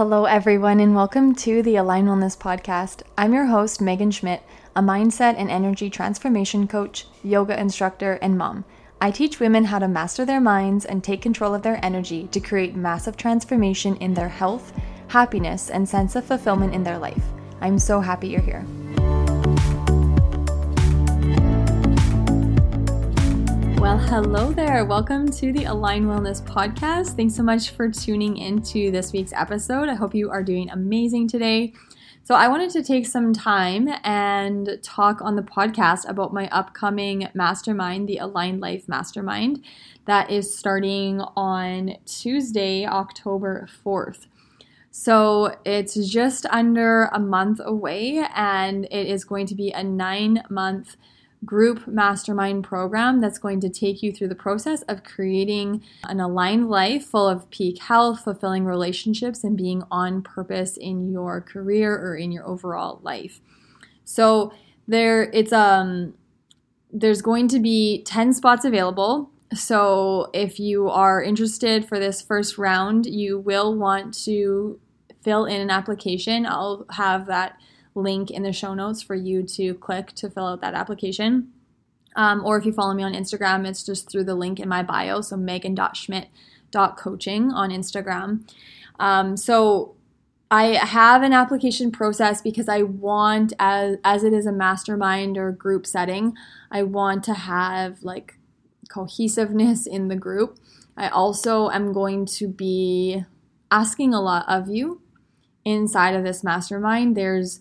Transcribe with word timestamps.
Hello, 0.00 0.24
everyone, 0.24 0.80
and 0.80 0.94
welcome 0.94 1.34
to 1.34 1.62
the 1.62 1.76
Align 1.76 2.06
Wellness 2.06 2.34
Podcast. 2.34 3.02
I'm 3.18 3.34
your 3.34 3.44
host, 3.44 3.82
Megan 3.82 4.10
Schmidt, 4.10 4.42
a 4.74 4.80
mindset 4.80 5.34
and 5.36 5.50
energy 5.50 5.90
transformation 5.90 6.66
coach, 6.66 7.06
yoga 7.22 7.60
instructor, 7.60 8.14
and 8.22 8.38
mom. 8.38 8.64
I 8.98 9.10
teach 9.10 9.40
women 9.40 9.64
how 9.66 9.78
to 9.78 9.88
master 9.88 10.24
their 10.24 10.40
minds 10.40 10.86
and 10.86 11.04
take 11.04 11.20
control 11.20 11.54
of 11.54 11.60
their 11.60 11.84
energy 11.84 12.28
to 12.28 12.40
create 12.40 12.74
massive 12.74 13.18
transformation 13.18 13.96
in 13.96 14.14
their 14.14 14.30
health, 14.30 14.72
happiness, 15.08 15.68
and 15.68 15.86
sense 15.86 16.16
of 16.16 16.24
fulfillment 16.24 16.74
in 16.74 16.82
their 16.82 16.98
life. 16.98 17.26
I'm 17.60 17.78
so 17.78 18.00
happy 18.00 18.28
you're 18.28 18.40
here. 18.40 18.64
Well, 23.80 23.96
hello 23.96 24.52
there. 24.52 24.84
Welcome 24.84 25.30
to 25.30 25.54
the 25.54 25.64
Align 25.64 26.04
Wellness 26.04 26.42
Podcast. 26.42 27.16
Thanks 27.16 27.34
so 27.34 27.42
much 27.42 27.70
for 27.70 27.88
tuning 27.88 28.36
into 28.36 28.90
this 28.90 29.10
week's 29.10 29.32
episode. 29.32 29.88
I 29.88 29.94
hope 29.94 30.14
you 30.14 30.30
are 30.30 30.42
doing 30.42 30.68
amazing 30.68 31.28
today. 31.28 31.72
So, 32.22 32.34
I 32.34 32.46
wanted 32.48 32.68
to 32.72 32.82
take 32.82 33.06
some 33.06 33.32
time 33.32 33.88
and 34.04 34.78
talk 34.82 35.22
on 35.22 35.34
the 35.34 35.42
podcast 35.42 36.06
about 36.06 36.34
my 36.34 36.46
upcoming 36.50 37.28
mastermind, 37.32 38.06
the 38.06 38.18
Aligned 38.18 38.60
Life 38.60 38.86
Mastermind, 38.86 39.64
that 40.04 40.30
is 40.30 40.54
starting 40.54 41.22
on 41.34 41.96
Tuesday, 42.04 42.84
October 42.84 43.66
4th. 43.82 44.26
So, 44.90 45.56
it's 45.64 46.06
just 46.06 46.44
under 46.50 47.04
a 47.14 47.18
month 47.18 47.62
away, 47.64 48.26
and 48.34 48.84
it 48.90 49.06
is 49.06 49.24
going 49.24 49.46
to 49.46 49.54
be 49.54 49.70
a 49.70 49.82
nine 49.82 50.42
month 50.50 50.98
group 51.44 51.86
mastermind 51.86 52.64
program 52.64 53.20
that's 53.20 53.38
going 53.38 53.60
to 53.60 53.70
take 53.70 54.02
you 54.02 54.12
through 54.12 54.28
the 54.28 54.34
process 54.34 54.82
of 54.82 55.04
creating 55.04 55.82
an 56.04 56.20
aligned 56.20 56.68
life 56.68 57.06
full 57.06 57.26
of 57.28 57.48
peak 57.50 57.78
health, 57.78 58.24
fulfilling 58.24 58.64
relationships, 58.64 59.42
and 59.42 59.56
being 59.56 59.82
on 59.90 60.22
purpose 60.22 60.76
in 60.76 61.08
your 61.08 61.40
career 61.40 61.94
or 61.94 62.14
in 62.16 62.30
your 62.30 62.46
overall 62.46 63.00
life. 63.02 63.40
So 64.04 64.52
there 64.86 65.30
it's 65.32 65.52
um 65.52 66.14
there's 66.92 67.22
going 67.22 67.48
to 67.48 67.60
be 67.60 68.02
10 68.02 68.34
spots 68.34 68.64
available. 68.64 69.30
So 69.54 70.28
if 70.34 70.58
you 70.58 70.88
are 70.88 71.22
interested 71.22 71.88
for 71.88 71.98
this 71.98 72.20
first 72.20 72.58
round, 72.58 73.06
you 73.06 73.38
will 73.38 73.76
want 73.76 74.12
to 74.24 74.80
fill 75.22 75.44
in 75.44 75.60
an 75.60 75.70
application. 75.70 76.46
I'll 76.46 76.86
have 76.90 77.26
that 77.26 77.56
link 77.94 78.30
in 78.30 78.42
the 78.42 78.52
show 78.52 78.74
notes 78.74 79.00
for 79.02 79.14
you 79.14 79.42
to 79.42 79.74
click 79.74 80.12
to 80.12 80.30
fill 80.30 80.46
out 80.46 80.60
that 80.60 80.74
application. 80.74 81.52
Um, 82.16 82.44
or 82.44 82.58
if 82.58 82.66
you 82.66 82.72
follow 82.72 82.94
me 82.94 83.02
on 83.02 83.12
Instagram, 83.14 83.66
it's 83.66 83.84
just 83.84 84.10
through 84.10 84.24
the 84.24 84.34
link 84.34 84.58
in 84.58 84.68
my 84.68 84.82
bio. 84.82 85.20
So 85.20 85.36
megan.schmidt.coaching 85.36 87.52
on 87.52 87.70
Instagram. 87.70 88.50
Um, 88.98 89.36
so 89.36 89.94
I 90.50 90.84
have 90.84 91.22
an 91.22 91.32
application 91.32 91.92
process 91.92 92.42
because 92.42 92.68
I 92.68 92.82
want, 92.82 93.52
as, 93.60 93.98
as 94.04 94.24
it 94.24 94.32
is 94.32 94.46
a 94.46 94.52
mastermind 94.52 95.38
or 95.38 95.52
group 95.52 95.86
setting, 95.86 96.34
I 96.70 96.82
want 96.82 97.22
to 97.24 97.34
have 97.34 98.02
like 98.02 98.38
cohesiveness 98.88 99.86
in 99.86 100.08
the 100.08 100.16
group. 100.16 100.58
I 100.96 101.08
also 101.08 101.70
am 101.70 101.92
going 101.92 102.26
to 102.26 102.48
be 102.48 103.24
asking 103.70 104.12
a 104.12 104.20
lot 104.20 104.44
of 104.48 104.68
you 104.68 105.00
inside 105.64 106.16
of 106.16 106.24
this 106.24 106.42
mastermind. 106.42 107.16
There's 107.16 107.60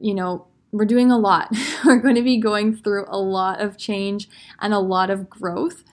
you 0.00 0.14
know, 0.14 0.46
we're 0.72 0.84
doing 0.84 1.10
a 1.10 1.18
lot. 1.18 1.54
we're 1.84 1.98
going 1.98 2.14
to 2.14 2.22
be 2.22 2.38
going 2.38 2.76
through 2.76 3.06
a 3.08 3.18
lot 3.18 3.60
of 3.60 3.76
change 3.76 4.28
and 4.60 4.72
a 4.72 4.78
lot 4.78 5.10
of 5.10 5.30
growth. 5.30 5.84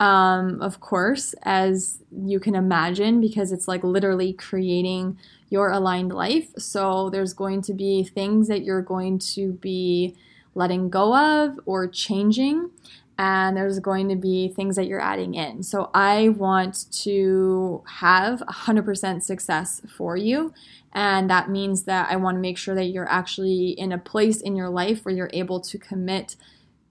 Um, 0.00 0.60
of 0.60 0.80
course, 0.80 1.34
as 1.42 2.00
you 2.10 2.40
can 2.40 2.54
imagine, 2.54 3.20
because 3.20 3.52
it's 3.52 3.68
like 3.68 3.84
literally 3.84 4.32
creating 4.32 5.16
your 5.48 5.70
aligned 5.70 6.12
life. 6.12 6.48
So 6.58 7.10
there's 7.10 7.34
going 7.34 7.62
to 7.62 7.74
be 7.74 8.02
things 8.02 8.48
that 8.48 8.64
you're 8.64 8.82
going 8.82 9.18
to 9.34 9.52
be 9.52 10.16
letting 10.54 10.90
go 10.90 11.16
of 11.16 11.58
or 11.66 11.86
changing 11.86 12.70
and 13.18 13.56
there's 13.56 13.78
going 13.78 14.08
to 14.08 14.16
be 14.16 14.48
things 14.48 14.76
that 14.76 14.86
you're 14.86 15.00
adding 15.00 15.34
in. 15.34 15.62
So 15.62 15.90
I 15.94 16.30
want 16.30 16.90
to 17.02 17.82
have 17.98 18.40
100% 18.40 19.22
success 19.22 19.80
for 19.96 20.16
you. 20.16 20.52
And 20.92 21.28
that 21.30 21.50
means 21.50 21.84
that 21.84 22.10
I 22.10 22.16
want 22.16 22.36
to 22.36 22.40
make 22.40 22.58
sure 22.58 22.74
that 22.74 22.86
you're 22.86 23.08
actually 23.08 23.70
in 23.70 23.92
a 23.92 23.98
place 23.98 24.40
in 24.40 24.56
your 24.56 24.68
life 24.68 25.04
where 25.04 25.14
you're 25.14 25.30
able 25.32 25.60
to 25.60 25.78
commit 25.78 26.36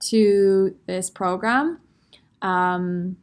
to 0.06 0.76
this 0.86 1.10
program. 1.10 1.80
Um, 2.40 3.16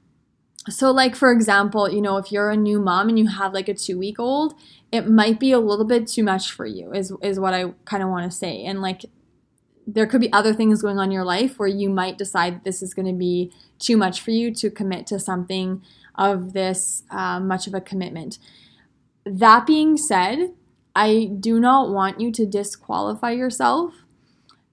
so, 0.69 0.91
like, 0.91 1.15
for 1.15 1.31
example, 1.31 1.89
you 1.89 2.01
know, 2.01 2.17
if 2.17 2.31
you're 2.31 2.51
a 2.51 2.57
new 2.57 2.79
mom 2.79 3.09
and 3.09 3.17
you 3.17 3.27
have 3.27 3.53
like 3.53 3.69
a 3.69 3.73
two 3.73 3.97
week 3.97 4.19
old, 4.19 4.53
it 4.91 5.07
might 5.07 5.39
be 5.39 5.51
a 5.51 5.59
little 5.59 5.85
bit 5.85 6.07
too 6.07 6.23
much 6.23 6.51
for 6.51 6.65
you, 6.65 6.91
is, 6.93 7.13
is 7.21 7.39
what 7.39 7.53
I 7.53 7.73
kind 7.85 8.03
of 8.03 8.09
want 8.09 8.29
to 8.29 8.37
say. 8.37 8.63
And 8.63 8.81
like, 8.81 9.05
there 9.93 10.05
could 10.05 10.21
be 10.21 10.31
other 10.31 10.53
things 10.53 10.81
going 10.81 10.99
on 10.99 11.05
in 11.05 11.11
your 11.11 11.25
life 11.25 11.57
where 11.57 11.67
you 11.67 11.89
might 11.89 12.17
decide 12.17 12.63
this 12.63 12.81
is 12.81 12.93
going 12.93 13.07
to 13.07 13.13
be 13.13 13.51
too 13.79 13.97
much 13.97 14.21
for 14.21 14.31
you 14.31 14.53
to 14.53 14.69
commit 14.69 15.07
to 15.07 15.19
something 15.19 15.81
of 16.15 16.53
this 16.53 17.03
uh, 17.09 17.39
much 17.39 17.65
of 17.65 17.73
a 17.73 17.81
commitment. 17.81 18.37
That 19.25 19.65
being 19.65 19.97
said, 19.97 20.53
I 20.95 21.31
do 21.39 21.59
not 21.59 21.89
want 21.89 22.19
you 22.19 22.31
to 22.33 22.45
disqualify 22.45 23.31
yourself 23.31 23.93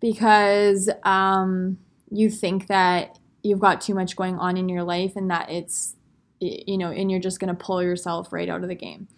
because 0.00 0.90
um, 1.02 1.78
you 2.10 2.30
think 2.30 2.66
that 2.66 3.18
you've 3.42 3.60
got 3.60 3.80
too 3.80 3.94
much 3.94 4.16
going 4.16 4.38
on 4.38 4.56
in 4.56 4.68
your 4.68 4.82
life 4.82 5.16
and 5.16 5.30
that 5.30 5.50
it's, 5.50 5.94
you 6.40 6.76
know, 6.76 6.90
and 6.90 7.10
you're 7.10 7.20
just 7.20 7.40
going 7.40 7.54
to 7.54 7.64
pull 7.64 7.82
yourself 7.82 8.32
right 8.32 8.48
out 8.48 8.62
of 8.62 8.68
the 8.68 8.74
game. 8.74 9.08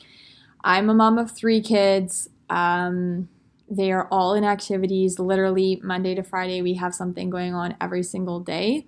I'm 0.62 0.90
a 0.90 0.94
mom 0.94 1.18
of 1.18 1.30
three 1.30 1.60
kids. 1.60 2.28
Um, 2.50 3.28
they 3.70 3.92
are 3.92 4.08
all 4.10 4.34
in 4.34 4.44
activities. 4.44 5.18
Literally, 5.18 5.80
Monday 5.82 6.14
to 6.14 6.22
Friday, 6.22 6.62
we 6.62 6.74
have 6.74 6.94
something 6.94 7.30
going 7.30 7.54
on 7.54 7.76
every 7.80 8.02
single 8.02 8.40
day. 8.40 8.86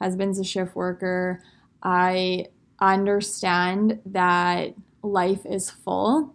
Husband's 0.00 0.38
a 0.38 0.44
shift 0.44 0.74
worker. 0.74 1.42
I 1.82 2.46
understand 2.80 4.00
that 4.06 4.74
life 5.02 5.44
is 5.44 5.70
full, 5.70 6.34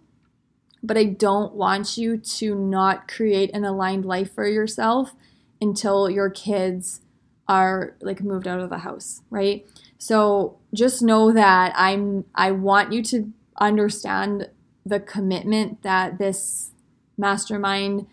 but 0.81 0.97
I 0.97 1.05
don't 1.05 1.53
want 1.53 1.97
you 1.97 2.17
to 2.17 2.55
not 2.55 3.07
create 3.07 3.51
an 3.53 3.65
aligned 3.65 4.05
life 4.05 4.33
for 4.33 4.47
yourself 4.47 5.13
until 5.61 6.09
your 6.09 6.29
kids 6.29 7.01
are 7.47 7.95
like 8.01 8.21
moved 8.21 8.47
out 8.47 8.59
of 8.59 8.69
the 8.69 8.79
house, 8.79 9.21
right? 9.29 9.67
So 9.97 10.57
just 10.73 11.01
know 11.01 11.31
that 11.31 11.73
I'm 11.75 12.25
I 12.33 12.51
want 12.51 12.91
you 12.91 13.03
to 13.03 13.31
understand 13.59 14.49
the 14.85 14.99
commitment 14.99 15.81
that 15.83 16.17
this 16.17 16.71
mastermind 17.17 18.07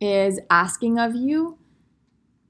is 0.00 0.40
asking 0.50 0.98
of 0.98 1.14
you. 1.14 1.58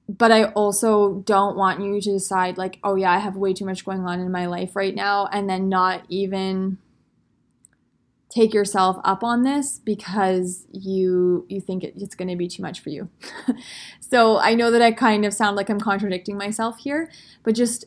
But 0.08 0.32
I 0.32 0.44
also 0.46 1.22
don't 1.24 1.56
want 1.56 1.80
you 1.80 2.00
to 2.00 2.12
decide, 2.12 2.58
like, 2.58 2.78
oh, 2.82 2.96
yeah, 2.96 3.12
I 3.12 3.18
have 3.18 3.36
way 3.36 3.54
too 3.54 3.64
much 3.64 3.84
going 3.84 4.00
on 4.00 4.20
in 4.20 4.30
my 4.30 4.46
life 4.46 4.76
right 4.76 4.94
now, 4.94 5.26
and 5.32 5.48
then 5.48 5.68
not 5.68 6.04
even 6.08 6.78
take 8.28 8.54
yourself 8.54 8.96
up 9.04 9.22
on 9.22 9.42
this 9.42 9.78
because 9.78 10.66
you 10.72 11.44
you 11.50 11.60
think 11.60 11.84
it's 11.84 12.14
going 12.14 12.28
to 12.28 12.36
be 12.36 12.48
too 12.48 12.62
much 12.62 12.80
for 12.80 12.88
you. 12.88 13.10
so 14.00 14.38
I 14.38 14.54
know 14.54 14.70
that 14.70 14.80
I 14.80 14.90
kind 14.92 15.26
of 15.26 15.34
sound 15.34 15.54
like 15.54 15.68
I'm 15.68 15.80
contradicting 15.80 16.38
myself 16.38 16.78
here, 16.78 17.10
but 17.42 17.54
just 17.54 17.84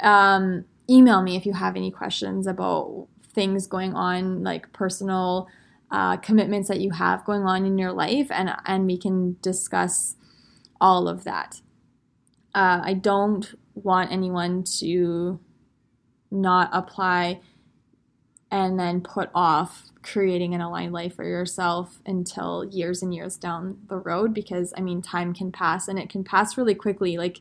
um, 0.00 0.64
email 0.88 1.22
me 1.22 1.36
if 1.36 1.44
you 1.44 1.52
have 1.52 1.76
any 1.76 1.90
questions 1.90 2.46
about 2.46 3.08
things 3.34 3.66
going 3.66 3.94
on, 3.94 4.42
like 4.42 4.72
personal 4.72 5.48
uh, 5.94 6.16
commitments 6.16 6.66
that 6.66 6.80
you 6.80 6.90
have 6.90 7.24
going 7.24 7.42
on 7.42 7.64
in 7.64 7.78
your 7.78 7.92
life, 7.92 8.26
and 8.28 8.50
and 8.66 8.84
we 8.84 8.98
can 8.98 9.36
discuss 9.40 10.16
all 10.80 11.06
of 11.06 11.22
that. 11.22 11.60
Uh, 12.52 12.80
I 12.82 12.94
don't 12.94 13.54
want 13.74 14.10
anyone 14.10 14.64
to 14.80 15.38
not 16.32 16.68
apply 16.72 17.40
and 18.50 18.78
then 18.78 19.02
put 19.02 19.30
off 19.36 19.84
creating 20.02 20.52
an 20.52 20.60
aligned 20.60 20.92
life 20.92 21.14
for 21.14 21.24
yourself 21.24 22.00
until 22.04 22.64
years 22.64 23.00
and 23.00 23.14
years 23.14 23.36
down 23.36 23.78
the 23.88 23.96
road 23.96 24.34
because 24.34 24.74
I 24.76 24.80
mean 24.80 25.00
time 25.00 25.32
can 25.32 25.52
pass 25.52 25.86
and 25.86 25.96
it 25.96 26.10
can 26.10 26.24
pass 26.24 26.58
really 26.58 26.74
quickly 26.74 27.16
like 27.16 27.40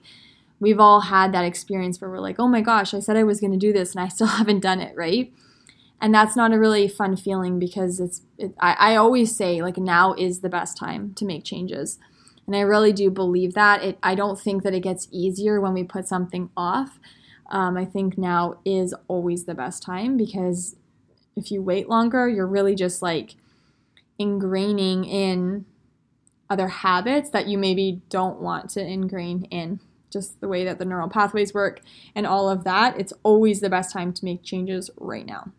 we've 0.59 0.79
all 0.79 1.01
had 1.01 1.33
that 1.33 1.43
experience 1.43 1.99
where 1.99 2.09
we're 2.09 2.19
like 2.19 2.39
oh 2.39 2.47
my 2.47 2.61
gosh 2.61 2.93
I 2.93 2.99
said 2.99 3.17
I 3.17 3.23
was 3.23 3.39
going 3.39 3.51
to 3.51 3.57
do 3.57 3.73
this 3.73 3.95
and 3.95 4.03
I 4.03 4.09
still 4.09 4.27
haven't 4.39 4.59
done 4.59 4.79
it 4.79 4.95
right 4.95 5.33
and 6.01 6.13
that's 6.13 6.35
not 6.35 6.53
a 6.53 6.59
really 6.59 6.87
fun 6.87 7.15
feeling 7.15 7.59
because 7.59 7.99
it's 7.99 8.21
it, 8.37 8.53
I, 8.59 8.73
I 8.73 8.95
always 8.95 9.35
say 9.35 9.61
like 9.61 9.77
now 9.77 10.13
is 10.13 10.41
the 10.41 10.49
best 10.49 10.77
time 10.77 11.13
to 11.15 11.25
make 11.25 11.43
changes. 11.43 11.97
And 12.45 12.55
i 12.55 12.59
really 12.59 12.91
do 12.91 13.09
believe 13.09 13.53
that. 13.53 13.83
It 13.83 13.97
i 14.03 14.15
don't 14.15 14.39
think 14.39 14.63
that 14.63 14.73
it 14.73 14.81
gets 14.81 15.07
easier 15.11 15.61
when 15.61 15.73
we 15.73 15.83
put 15.83 16.07
something 16.07 16.49
off. 16.57 16.99
Um, 17.49 17.77
i 17.77 17.85
think 17.85 18.17
now 18.17 18.59
is 18.65 18.93
always 19.07 19.45
the 19.45 19.55
best 19.55 19.83
time 19.83 20.17
because 20.17 20.75
if 21.35 21.51
you 21.51 21.61
wait 21.61 21.89
longer 21.89 22.27
you're 22.27 22.47
really 22.47 22.75
just 22.75 23.01
like 23.01 23.35
ingraining 24.19 25.07
in 25.07 25.65
other 26.49 26.67
habits 26.67 27.29
that 27.31 27.47
you 27.47 27.57
maybe 27.57 28.01
don't 28.09 28.39
want 28.39 28.69
to 28.71 28.81
ingrain 28.81 29.45
in. 29.45 29.79
Just 30.11 30.39
the 30.41 30.47
way 30.47 30.63
that 30.65 30.77
the 30.77 30.85
neural 30.85 31.09
pathways 31.09 31.53
work 31.53 31.81
and 32.13 32.27
all 32.27 32.47
of 32.47 32.63
that 32.65 32.99
it's 32.99 33.13
always 33.23 33.61
the 33.61 33.69
best 33.69 33.91
time 33.91 34.13
to 34.13 34.25
make 34.25 34.43
changes 34.43 34.91
right 34.97 35.25
now 35.25 35.51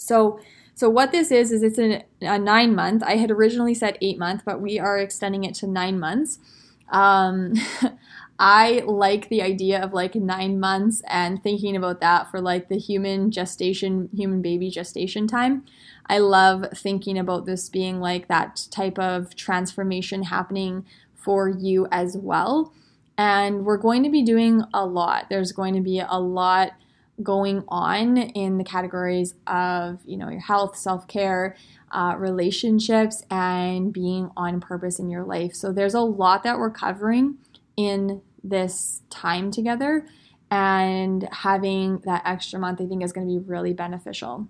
so, 0.00 0.40
So 0.74 0.88
what 0.88 1.12
this 1.12 1.30
is 1.30 1.52
is 1.52 1.62
it's 1.62 1.78
a, 1.78 2.04
a 2.22 2.38
nine 2.38 2.74
month. 2.74 3.02
I 3.02 3.16
had 3.16 3.30
originally 3.30 3.74
said 3.74 3.98
eight 4.00 4.18
month, 4.18 4.42
but 4.46 4.60
we 4.60 4.78
are 4.78 4.98
extending 4.98 5.44
it 5.44 5.54
to 5.56 5.66
nine 5.66 6.00
months. 6.00 6.38
Um, 6.88 7.54
I 8.38 8.82
like 8.86 9.28
the 9.28 9.42
idea 9.42 9.78
of 9.82 9.92
like 9.92 10.14
nine 10.14 10.58
months 10.58 11.02
and 11.06 11.42
thinking 11.42 11.76
about 11.76 12.00
that 12.00 12.30
for 12.30 12.40
like 12.40 12.70
the 12.70 12.78
human 12.78 13.30
gestation, 13.30 14.08
human 14.14 14.40
baby 14.40 14.70
gestation 14.70 15.26
time. 15.26 15.66
I 16.06 16.18
love 16.18 16.64
thinking 16.74 17.18
about 17.18 17.44
this 17.44 17.68
being 17.68 18.00
like 18.00 18.28
that 18.28 18.66
type 18.70 18.98
of 18.98 19.36
transformation 19.36 20.22
happening 20.22 20.86
for 21.14 21.50
you 21.50 21.86
as 21.92 22.16
well. 22.16 22.72
And 23.18 23.66
we're 23.66 23.76
going 23.76 24.02
to 24.04 24.10
be 24.10 24.22
doing 24.22 24.64
a 24.72 24.86
lot. 24.86 25.26
There's 25.28 25.52
going 25.52 25.74
to 25.74 25.82
be 25.82 26.00
a 26.00 26.18
lot 26.18 26.72
going 27.22 27.64
on 27.68 28.16
in 28.16 28.58
the 28.58 28.64
categories 28.64 29.34
of 29.46 30.00
you 30.04 30.16
know 30.16 30.28
your 30.28 30.40
health 30.40 30.76
self-care 30.76 31.56
uh, 31.92 32.14
relationships 32.16 33.22
and 33.30 33.92
being 33.92 34.30
on 34.36 34.60
purpose 34.60 34.98
in 34.98 35.10
your 35.10 35.24
life. 35.24 35.54
So 35.54 35.72
there's 35.72 35.94
a 35.94 36.00
lot 36.00 36.42
that 36.44 36.58
we're 36.58 36.70
covering 36.70 37.38
in 37.76 38.22
this 38.42 39.02
time 39.10 39.50
together 39.50 40.06
and 40.50 41.28
having 41.30 41.98
that 42.00 42.22
extra 42.24 42.58
month 42.58 42.80
i 42.80 42.86
think 42.86 43.04
is 43.04 43.12
going 43.12 43.26
to 43.26 43.32
be 43.32 43.38
really 43.38 43.72
beneficial. 43.72 44.48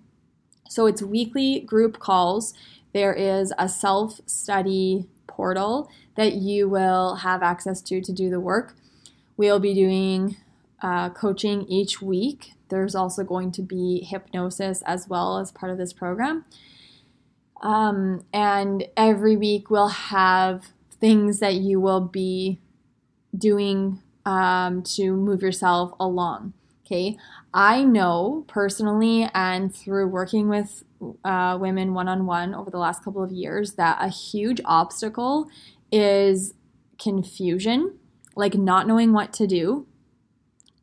So 0.69 0.85
it's 0.85 1.01
weekly 1.01 1.59
group 1.59 1.99
calls. 1.99 2.53
There 2.93 3.13
is 3.13 3.53
a 3.57 3.67
self-study 3.67 5.07
portal 5.27 5.89
that 6.15 6.33
you 6.33 6.69
will 6.69 7.15
have 7.17 7.43
access 7.43 7.81
to 7.81 8.01
to 8.01 8.13
do 8.13 8.29
the 8.29 8.39
work. 8.39 8.75
We'll 9.37 9.59
be 9.59 9.73
doing 9.73 10.37
uh, 10.81 11.09
coaching 11.09 11.63
each 11.63 12.01
week 12.01 12.53
there's 12.71 12.95
also 12.95 13.23
going 13.23 13.51
to 13.51 13.61
be 13.61 14.03
hypnosis 14.09 14.81
as 14.87 15.07
well 15.07 15.37
as 15.37 15.51
part 15.51 15.71
of 15.71 15.77
this 15.77 15.93
program. 15.93 16.45
Um, 17.61 18.25
and 18.33 18.85
every 18.97 19.37
week 19.37 19.69
we'll 19.69 19.89
have 19.89 20.69
things 20.99 21.39
that 21.39 21.55
you 21.55 21.79
will 21.79 22.01
be 22.01 22.59
doing 23.37 24.01
um, 24.25 24.81
to 24.83 25.13
move 25.13 25.43
yourself 25.43 25.93
along. 25.99 26.53
Okay. 26.85 27.17
I 27.53 27.83
know 27.83 28.45
personally 28.47 29.29
and 29.33 29.73
through 29.73 30.07
working 30.07 30.49
with 30.49 30.83
uh, 31.23 31.57
women 31.59 31.93
one 31.93 32.07
on 32.07 32.25
one 32.25 32.55
over 32.55 32.71
the 32.71 32.77
last 32.77 33.03
couple 33.03 33.23
of 33.23 33.31
years 33.31 33.73
that 33.73 33.97
a 34.01 34.07
huge 34.07 34.61
obstacle 34.65 35.49
is 35.91 36.53
confusion, 36.97 37.97
like 38.35 38.55
not 38.55 38.87
knowing 38.87 39.13
what 39.13 39.33
to 39.33 39.47
do, 39.47 39.87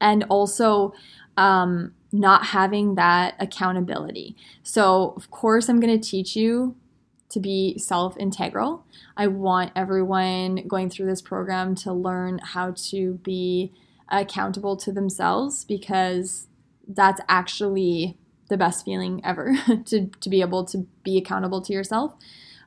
and 0.01 0.25
also 0.29 0.93
um, 1.37 1.93
not 2.13 2.47
having 2.47 2.95
that 2.97 3.35
accountability. 3.39 4.37
So, 4.63 5.13
of 5.17 5.31
course, 5.31 5.69
I'm 5.69 5.81
going 5.81 5.99
to 5.99 6.11
teach 6.11 6.37
you 6.37 6.77
to 7.31 7.41
be 7.41 7.79
self 7.79 8.17
integral. 8.17 8.85
I 9.17 9.27
want 9.27 9.73
everyone 9.77 10.67
going 10.67 10.91
through 10.91 11.07
this 11.07 11.23
program 11.23 11.75
to 11.77 11.93
learn 11.93 12.39
how 12.39 12.73
to 12.91 13.15
be 13.23 13.73
accountable 14.09 14.77
to 14.79 14.93
themselves 14.93 15.65
because 15.65 16.47
that's 16.87 17.21
actually 17.29 18.17
the 18.49 18.57
best 18.57 18.85
feeling 18.85 19.21
ever 19.25 19.55
to, 19.87 20.07
to 20.07 20.31
be 20.31 20.41
able 20.41 20.65
to 20.65 20.87
be 21.05 21.19
accountable 21.19 21.61
to 21.63 21.73
yourself. 21.73 22.15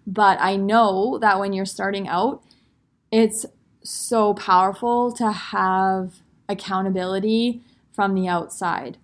But 0.06 0.39
I 0.39 0.56
know 0.56 1.18
that 1.19 1.39
when 1.39 1.54
you're 1.54 1.66
starting 1.66 2.07
out, 2.07 2.44
it's 3.12 3.45
so 3.84 4.34
powerful 4.34 5.12
to 5.13 5.31
have 5.31 6.21
accountability 6.51 7.62
from 7.92 8.13
the 8.13 8.27
outside. 8.27 8.98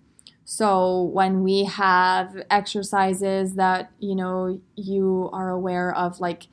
So 0.44 1.02
when 1.02 1.42
we 1.42 1.64
have 1.64 2.42
exercises 2.50 3.54
that, 3.54 3.90
you 3.98 4.14
know, 4.14 4.60
you 4.76 5.28
are 5.32 5.50
aware 5.50 5.94
of 5.94 6.20
like 6.20 6.46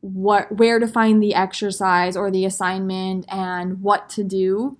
what 0.00 0.56
where 0.56 0.78
to 0.78 0.86
find 0.86 1.22
the 1.22 1.34
exercise 1.34 2.16
or 2.16 2.30
the 2.30 2.44
assignment 2.44 3.26
and 3.28 3.82
what 3.82 4.08
to 4.10 4.24
do 4.24 4.78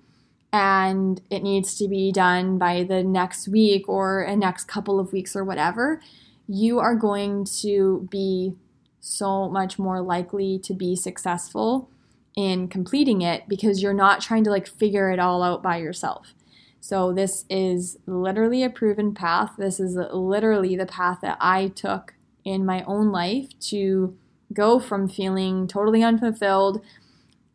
and 0.53 1.21
it 1.29 1.43
needs 1.43 1.75
to 1.75 1.87
be 1.87 2.11
done 2.11 2.57
by 2.57 2.83
the 2.83 3.03
next 3.03 3.47
week 3.47 3.87
or 3.87 4.21
a 4.21 4.35
next 4.35 4.65
couple 4.65 4.99
of 4.99 5.13
weeks 5.13 5.35
or 5.35 5.43
whatever, 5.43 6.01
you 6.47 6.79
are 6.79 6.95
going 6.95 7.45
to 7.45 8.07
be 8.11 8.53
so 8.99 9.49
much 9.49 9.79
more 9.79 10.01
likely 10.01 10.59
to 10.59 10.73
be 10.73 10.95
successful 10.95 11.89
in 12.35 12.67
completing 12.67 13.21
it 13.21 13.43
because 13.47 13.81
you're 13.81 13.93
not 13.93 14.21
trying 14.21 14.43
to 14.45 14.49
like 14.49 14.67
figure 14.67 15.11
it 15.11 15.19
all 15.19 15.43
out 15.43 15.61
by 15.61 15.77
yourself. 15.77 16.33
So, 16.79 17.13
this 17.13 17.45
is 17.49 17.99
literally 18.07 18.63
a 18.63 18.69
proven 18.69 19.13
path. 19.13 19.51
This 19.57 19.79
is 19.79 19.95
literally 19.95 20.75
the 20.75 20.87
path 20.87 21.19
that 21.21 21.37
I 21.39 21.67
took 21.67 22.15
in 22.43 22.65
my 22.65 22.83
own 22.83 23.11
life 23.11 23.47
to 23.59 24.17
go 24.53 24.79
from 24.79 25.07
feeling 25.07 25.67
totally 25.67 26.03
unfulfilled, 26.03 26.81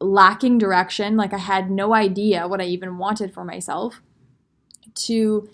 lacking 0.01 0.59
direction, 0.59 1.17
like 1.17 1.33
I 1.33 1.39
had 1.39 1.71
no 1.71 1.95
idea 1.95 2.47
what 2.49 2.61
I 2.61 2.65
even 2.65 2.99
wanted 2.99 3.33
for 3.33 3.45
myself, 3.45 4.01
to 4.95 5.49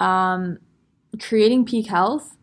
um, 0.00 0.58
creating 1.20 1.64
peak 1.64 1.86
health, 1.86 2.36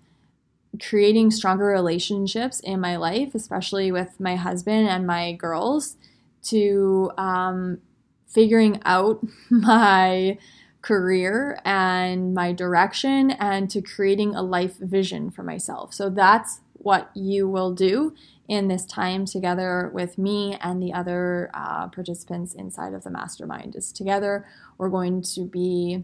creating 0.81 1.31
stronger 1.31 1.65
relationships 1.65 2.59
in 2.59 2.79
my 2.79 2.97
life, 2.97 3.33
especially 3.33 3.91
with 3.91 4.19
my 4.19 4.35
husband 4.35 4.87
and 4.87 5.07
my 5.07 5.31
girls, 5.33 5.97
to 6.45 7.11
um, 7.17 7.79
figuring 8.27 8.81
out 8.85 9.25
my 9.49 10.37
career 10.81 11.59
and 11.65 12.33
my 12.33 12.53
direction 12.53 13.31
and 13.31 13.69
to 13.71 13.81
creating 13.81 14.35
a 14.35 14.41
life 14.43 14.77
vision 14.77 15.31
for 15.31 15.41
myself. 15.41 15.93
So 15.93 16.09
that's 16.09 16.61
what 16.73 17.09
you 17.15 17.49
will 17.49 17.73
do 17.73 18.13
in 18.47 18.67
this 18.67 18.85
time 18.85 19.25
together 19.25 19.89
with 19.93 20.19
me 20.19 20.55
and 20.61 20.81
the 20.81 20.93
other 20.93 21.49
uh, 21.53 21.87
participants 21.87 22.53
inside 22.53 22.93
of 22.93 23.03
the 23.03 23.09
mastermind 23.09 23.75
is 23.75 23.91
together 23.91 24.45
we're 24.77 24.89
going 24.89 25.19
to 25.19 25.45
be 25.45 26.03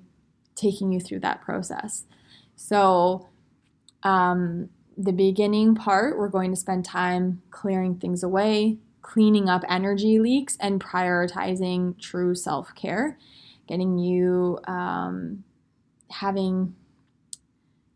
taking 0.56 0.92
you 0.92 1.00
through 1.00 1.20
that 1.20 1.40
process 1.42 2.06
so 2.56 3.30
um, 4.02 4.70
the 4.98 5.14
beginning 5.14 5.76
part 5.76 6.18
we're 6.18 6.28
going 6.28 6.50
to 6.50 6.58
spend 6.58 6.84
time 6.84 7.44
clearing 7.52 7.96
things 7.96 8.24
away 8.24 8.78
cleaning 9.02 9.50
up 9.50 9.64
energy 9.70 10.20
leaks 10.20 10.58
and 10.60 10.84
prioritizing 10.84 12.00
true 12.00 12.36
self-care 12.36 13.18
getting 13.72 13.98
you 13.98 14.60
um, 14.68 15.44
having 16.10 16.76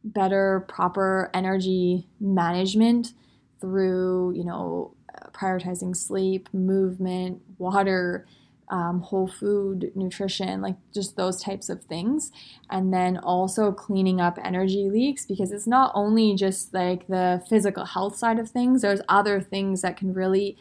better, 0.06 0.66
proper 0.70 1.30
energy 1.34 2.08
management 2.20 3.14
through, 3.60 4.34
you 4.36 4.46
know, 4.46 4.96
prioritizing 5.34 5.96
sleep, 5.96 6.48
movement, 6.54 7.42
water, 7.58 8.26
um, 8.70 9.02
whole 9.02 9.28
food, 9.28 9.92
nutrition, 9.96 10.62
like 10.62 10.76
just 10.94 11.18
those 11.18 11.42
types 11.42 11.68
of 11.68 11.84
things. 11.84 12.32
And 12.70 12.94
then 12.94 13.18
also 13.18 13.72
cleaning 13.72 14.22
up 14.22 14.40
energy 14.44 14.90
leaks 14.90 15.26
because 15.26 15.52
it's 15.52 15.68
not 15.68 15.92
only 15.94 16.36
just 16.36 16.74
like 16.74 17.08
the 17.08 17.44
physical 17.50 17.86
health 17.86 18.16
side 18.16 18.40
of 18.40 18.50
things, 18.50 18.82
there's 18.82 19.02
other 19.10 19.42
things 19.42 19.82
that 19.82 19.98
can 19.98 20.14
really 20.14 20.58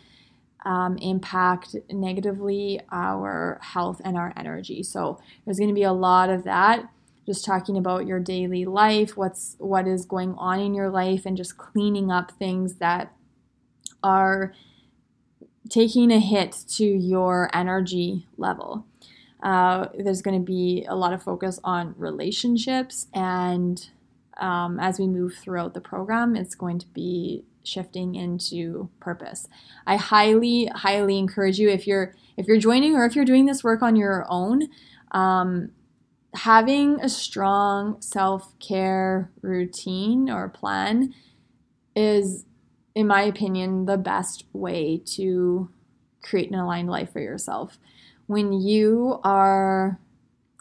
um, 0.65 0.97
impact 0.99 1.77
negatively 1.91 2.81
our 2.91 3.61
health 3.63 4.01
and 4.05 4.17
our 4.17 4.33
energy. 4.37 4.83
So 4.83 5.19
there's 5.45 5.59
going 5.59 5.69
to 5.69 5.75
be 5.75 5.83
a 5.83 5.93
lot 5.93 6.31
of 6.31 6.45
that. 6.45 6.89
Just 7.27 7.45
talking 7.45 7.77
about 7.77 8.07
your 8.07 8.21
daily 8.21 8.65
life, 8.67 9.17
what's 9.17 9.57
what 9.59 9.87
is 9.87 10.05
going 10.05 10.35
on 10.37 10.61
in 10.61 10.75
your 10.75 10.91
life, 10.91 11.25
and 11.25 11.37
just 11.37 11.57
cleaning 11.57 12.11
up 12.11 12.33
things 12.39 12.77
that 12.77 13.15
are 14.03 14.53
taking 15.71 16.11
a 16.13 16.19
hit 16.19 16.55
to 16.77 16.85
your 16.85 17.49
energy 17.55 18.27
level. 18.37 18.87
Uh, 19.43 19.89
there's 19.99 20.21
going 20.21 20.39
to 20.39 20.45
be 20.45 20.85
a 20.87 20.95
lot 20.95 21.15
of 21.15 21.23
focus 21.23 21.59
on 21.65 21.95
relationships, 21.97 23.07
and 23.15 23.89
um, 24.37 24.79
as 24.79 24.99
we 24.99 25.07
move 25.07 25.35
throughout 25.35 25.73
the 25.73 25.81
program, 25.81 26.37
it's 26.37 26.55
going 26.55 26.79
to 26.79 26.87
be 26.89 27.45
shifting 27.65 28.15
into 28.15 28.89
purpose. 29.01 29.49
I 29.87 29.97
highly, 29.97 30.67
highly 30.67 31.19
encourage 31.19 31.59
you 31.59 31.69
if 31.69 31.87
you're 31.87 32.15
if 32.37 32.47
you're 32.47 32.59
joining 32.59 32.95
or 32.97 33.05
if 33.05 33.17
you're 33.17 33.25
doing 33.25 33.47
this 33.47 33.65
work 33.65 33.83
on 33.83 33.97
your 33.97 34.27
own, 34.29 34.69
um, 35.13 35.71
having 36.35 37.01
a 37.01 37.09
strong 37.09 38.01
self 38.01 38.59
care 38.59 39.31
routine 39.43 40.29
or 40.29 40.49
plan 40.49 41.15
is, 41.95 42.45
in 42.95 43.07
my 43.07 43.23
opinion, 43.23 43.87
the 43.87 43.97
best 43.97 44.45
way 44.53 45.01
to 45.05 45.71
create 46.23 46.51
an 46.51 46.59
aligned 46.59 46.89
life 46.89 47.13
for 47.13 47.21
yourself. 47.21 47.79
When 48.27 48.53
you 48.53 49.21
are, 49.23 50.01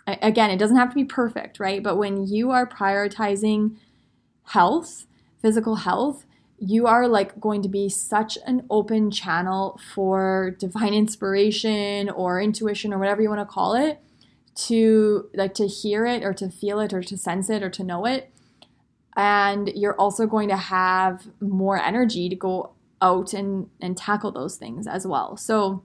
again, 0.06 0.52
it 0.52 0.58
doesn't 0.58 0.76
have 0.78 0.90
to 0.90 0.96
be 0.96 1.06
perfect, 1.06 1.60
right? 1.60 1.82
But 1.82 1.98
when 1.98 2.28
you 2.28 2.52
are 2.52 2.68
prioritizing 2.68 3.78
health, 4.48 5.06
physical 5.42 5.78
health, 5.78 6.26
you 6.66 6.88
are 6.88 7.10
like 7.10 7.40
going 7.42 7.62
to 7.62 7.68
be 7.70 7.90
such 7.90 8.38
an 8.48 8.66
open 8.70 9.12
channel 9.12 9.78
for 9.94 10.56
divine 10.60 10.94
inspiration 10.94 12.10
or 12.10 12.42
intuition 12.42 12.94
or 12.94 13.00
whatever 13.00 13.22
you 13.22 13.30
want 13.30 13.42
to 13.42 13.46
call 13.46 13.76
it 13.76 14.00
to 14.56 15.30
like 15.34 15.54
to 15.54 15.68
hear 15.68 16.06
it 16.06 16.24
or 16.24 16.34
to 16.34 16.50
feel 16.50 16.80
it 16.80 16.94
or 16.94 17.04
to 17.04 17.18
sense 17.18 17.50
it 17.50 17.62
or 17.64 17.70
to 17.70 17.84
know 17.84 18.06
it 18.06 18.32
And 19.16 19.70
you're 19.76 19.96
also 20.00 20.26
going 20.26 20.50
to 20.50 20.58
have 20.58 21.28
more 21.42 21.78
energy 21.80 22.30
to 22.30 22.36
go 22.36 22.72
out 23.02 23.34
and, 23.34 23.70
and 23.82 23.98
tackle 23.98 24.32
those 24.32 24.56
things 24.58 24.88
as 24.88 25.06
well. 25.06 25.38
So, 25.38 25.84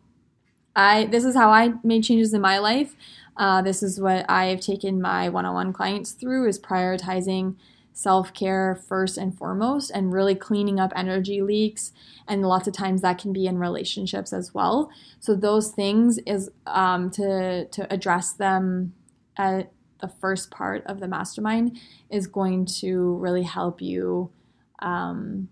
I 0.77 1.07
this 1.07 1.25
is 1.25 1.35
how 1.35 1.51
I 1.51 1.75
made 1.83 2.05
changes 2.05 2.33
in 2.33 2.41
my 2.41 2.59
life. 2.59 2.95
Uh, 3.37 3.63
this 3.63 3.83
is 3.83 4.01
what 4.01 4.25
I 4.29 4.47
have 4.47 4.61
taken 4.61 5.01
my 5.01 5.29
one-on-one 5.29 5.73
clients 5.73 6.13
through 6.13 6.49
is 6.49 6.59
prioritizing 6.59 7.57
self-care 7.99 8.81
first 8.89 9.19
and 9.19 9.37
foremost 9.37 9.91
and 9.91 10.13
really 10.13 10.35
cleaning 10.37 10.79
up 10.79 10.93
energy 10.95 11.43
leaks 11.43 11.91
and 12.29 12.43
lots 12.43 12.69
of 12.69 12.73
times 12.73 13.03
that 13.03 13.19
can 13.19 13.33
be 13.33 13.45
in 13.45 13.59
relationships 13.59 14.33
as 14.33 14.55
well 14.55 14.89
so 15.19 15.35
those 15.35 15.73
things 15.73 16.19
is 16.19 16.49
um, 16.69 17.11
to 17.11 17.65
to 17.67 17.93
address 17.93 18.33
them 18.33 18.93
at 19.37 19.73
the 20.01 20.07
first 20.21 20.49
part 20.49 20.85
of 20.87 21.01
the 21.01 21.09
mastermind 21.09 21.77
is 22.09 22.29
going 22.29 22.65
to 22.65 23.17
really 23.17 23.43
help 23.43 23.83
you 23.83 24.31
um, 24.79 25.49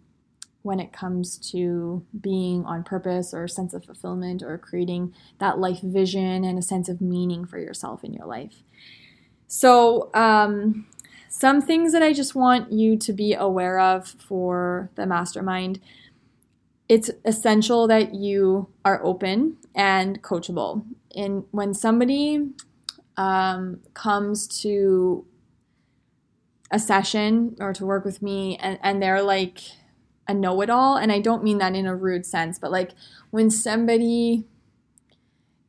when 0.62 0.79
it 0.79 0.93
comes 0.93 1.38
to 1.38 2.05
being 2.21 2.65
on 2.65 2.85
purpose 2.85 3.35
or 3.35 3.43
a 3.43 3.49
sense 3.49 3.75
of 3.75 3.85
fulfillment 3.85 4.41
or 4.41 4.57
creating 4.57 5.12
that 5.41 5.59
life 5.59 5.81
vision 5.81 6.45
and 6.45 6.61
a 6.61 6.62
sense 6.62 6.88
of 6.88 7.00
meaning 7.00 7.45
for 7.45 7.59
yourself 7.59 8.05
in 8.05 8.12
your 8.12 8.26
life. 8.26 8.62
So, 9.49 10.11
um, 10.15 10.87
some 11.28 11.61
things 11.61 11.92
that 11.92 12.02
I 12.02 12.12
just 12.12 12.35
want 12.35 12.73
you 12.73 12.97
to 12.97 13.12
be 13.12 13.35
aware 13.35 13.78
of 13.78 14.06
for 14.06 14.90
the 14.95 15.06
mastermind. 15.06 15.80
It's 16.88 17.11
essential 17.25 17.88
that 17.88 18.14
you 18.14 18.68
are 18.85 19.04
open 19.04 19.56
and 19.75 20.23
coachable. 20.23 20.85
And 21.14 21.45
when 21.50 21.75
somebody 21.75 22.50
um, 23.16 23.80
comes 23.95 24.47
to 24.62 25.26
a 26.71 26.78
session 26.78 27.56
or 27.61 27.73
to 27.73 27.87
work 27.87 28.04
with 28.04 28.23
me 28.23 28.56
and, 28.59 28.78
and 28.83 29.02
they're 29.02 29.23
like, 29.23 29.61
a 30.28 30.35
know 30.35 30.61
it 30.61 30.71
all. 30.71 30.97
And 30.97 31.12
I 31.12 31.21
don't 31.21 31.45
mean 31.45 31.59
that 31.59 31.75
in 31.75 31.87
a 31.87 31.95
rude 31.95 32.26
sense, 32.26 32.59
but 32.59 32.71
like 32.71 32.92
when 33.30 33.50
somebody 33.50 34.45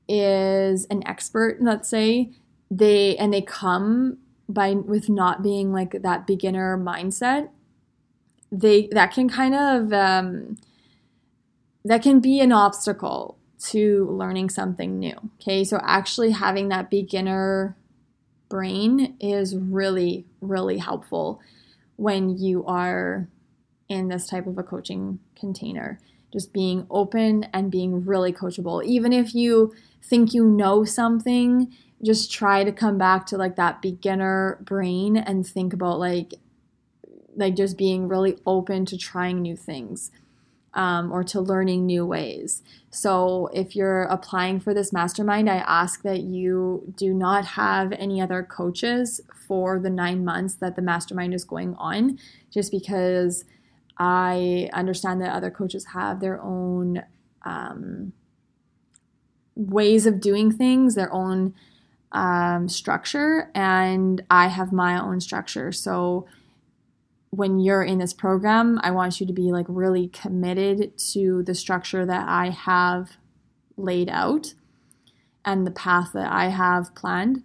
is 0.08 0.86
an 0.86 1.06
expert, 1.08 1.58
let's 1.62 1.90
say, 1.90 2.32
they 2.70 3.16
and 3.18 3.34
they 3.34 3.42
come 3.42 4.18
by 4.50 4.74
with 4.74 5.10
not 5.10 5.44
being 5.44 5.72
like 5.72 6.02
that 6.02 6.26
beginner 6.28 6.78
mindset, 6.78 7.50
they 8.52 8.88
that 8.92 9.14
can 9.14 9.30
kind 9.30 9.56
of 9.56 9.94
um, 9.94 10.58
that 11.84 12.02
can 12.02 12.20
be 12.20 12.40
an 12.40 12.52
obstacle 12.52 13.38
to 13.60 14.08
learning 14.10 14.50
something 14.50 15.00
new. 15.00 15.16
Okay, 15.42 15.64
so 15.64 15.80
actually 15.84 16.32
having 16.32 16.70
that 16.70 16.90
beginner 16.90 17.76
brain 18.50 19.16
is 19.20 19.56
really, 19.56 20.26
really 20.42 20.78
helpful 20.78 21.42
when 21.96 22.38
you 22.38 22.66
are 22.66 23.28
in 23.90 24.08
this 24.10 24.28
type 24.28 24.48
of 24.48 24.58
a 24.58 24.64
coaching 24.64 25.20
container. 25.36 26.00
Just 26.32 26.54
being 26.54 26.86
open 26.90 27.46
and 27.54 27.72
being 27.72 28.06
really 28.06 28.34
coachable. 28.34 28.84
Even 28.84 29.14
if 29.14 29.34
you 29.34 29.74
think 30.04 30.34
you 30.34 30.46
know 30.46 30.84
something, 30.84 31.74
just 32.04 32.32
try 32.32 32.64
to 32.64 32.72
come 32.72 32.98
back 32.98 33.26
to 33.28 33.38
like 33.38 33.56
that 33.56 33.82
beginner 33.82 34.60
brain 34.62 35.18
and 35.18 35.46
think 35.46 35.74
about 35.74 36.00
like 36.00 36.36
like 37.36 37.56
just 37.56 37.78
being 37.78 38.08
really 38.08 38.38
open 38.46 38.86
to 38.86 38.98
trying 38.98 39.42
new 39.42 39.56
things 39.56 40.12
um, 40.74 41.12
or 41.12 41.24
to 41.24 41.42
learning 41.42 41.86
new 41.86 42.06
ways. 42.06 42.62
So, 42.92 43.50
if 43.54 43.76
you're 43.76 44.04
applying 44.04 44.60
for 44.60 44.74
this 44.74 44.94
mastermind, 44.94 45.50
I 45.50 45.58
ask 45.58 46.04
that 46.04 46.22
you 46.22 46.94
do 46.96 47.14
not 47.14 47.46
have 47.46 47.92
any 47.94 48.22
other 48.22 48.44
coaches 48.44 49.20
for 49.48 49.80
the 49.80 49.90
nine 49.90 50.24
months 50.24 50.56
that 50.56 50.76
the 50.76 50.82
mastermind 50.82 51.34
is 51.34 51.44
going 51.44 51.76
on, 51.76 52.20
just 52.52 52.72
because 52.72 53.44
I 53.98 54.70
understand 54.74 55.22
that 55.22 55.34
other 55.34 55.52
coaches 55.52 55.88
have 55.94 56.20
their 56.20 56.42
own 56.42 57.04
um, 57.44 58.14
ways 59.56 60.06
of 60.06 60.22
doing 60.22 60.52
things, 60.52 60.94
their 60.96 61.12
own 61.12 61.56
um, 62.12 62.70
structure, 62.70 63.52
and 63.54 64.24
I 64.30 64.48
have 64.48 64.72
my 64.72 65.02
own 65.02 65.20
structure. 65.20 65.72
So 65.72 66.28
when 67.30 67.60
you're 67.60 67.84
in 67.84 68.00
this 68.00 68.14
program, 68.14 68.80
I 68.84 68.92
want 68.92 69.20
you 69.20 69.28
to 69.28 69.34
be 69.34 69.52
like 69.52 69.66
really 69.68 70.08
committed 70.08 70.98
to 71.12 71.44
the 71.44 71.54
structure 71.54 72.06
that 72.06 72.28
I 72.28 72.50
have 72.50 73.18
laid 73.76 74.10
out 74.10 74.54
and 75.46 75.66
the 75.66 75.72
path 75.72 76.12
that 76.14 76.32
I 76.32 76.50
have 76.50 76.96
planned. 76.96 77.44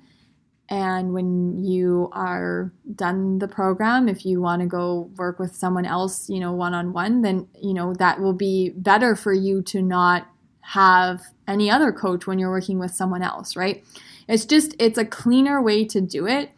And 0.68 1.12
when 1.12 1.62
you 1.62 2.08
are 2.12 2.72
done 2.94 3.40
the 3.40 3.48
program, 3.48 4.08
if 4.08 4.24
you 4.24 4.40
want 4.40 4.62
to 4.62 4.66
go 4.66 5.10
work 5.16 5.38
with 5.38 5.54
someone 5.54 5.84
else, 5.84 6.30
you 6.30 6.40
know, 6.40 6.52
one 6.52 6.72
on 6.72 6.92
one, 6.92 7.20
then, 7.20 7.48
you 7.60 7.74
know, 7.74 7.92
that 7.94 8.20
will 8.20 8.32
be 8.32 8.70
better 8.70 9.14
for 9.14 9.34
you 9.34 9.60
to 9.62 9.82
not 9.82 10.26
have 10.62 11.20
any 11.46 11.70
other 11.70 11.92
coach 11.92 12.26
when 12.26 12.38
you're 12.38 12.50
working 12.50 12.78
with 12.78 12.92
someone 12.92 13.22
else, 13.22 13.54
right? 13.54 13.84
It's 14.28 14.44
just, 14.44 14.74
it's 14.78 14.98
a 14.98 15.04
cleaner 15.04 15.60
way 15.62 15.84
to 15.86 16.00
do 16.00 16.26
it. 16.26 16.50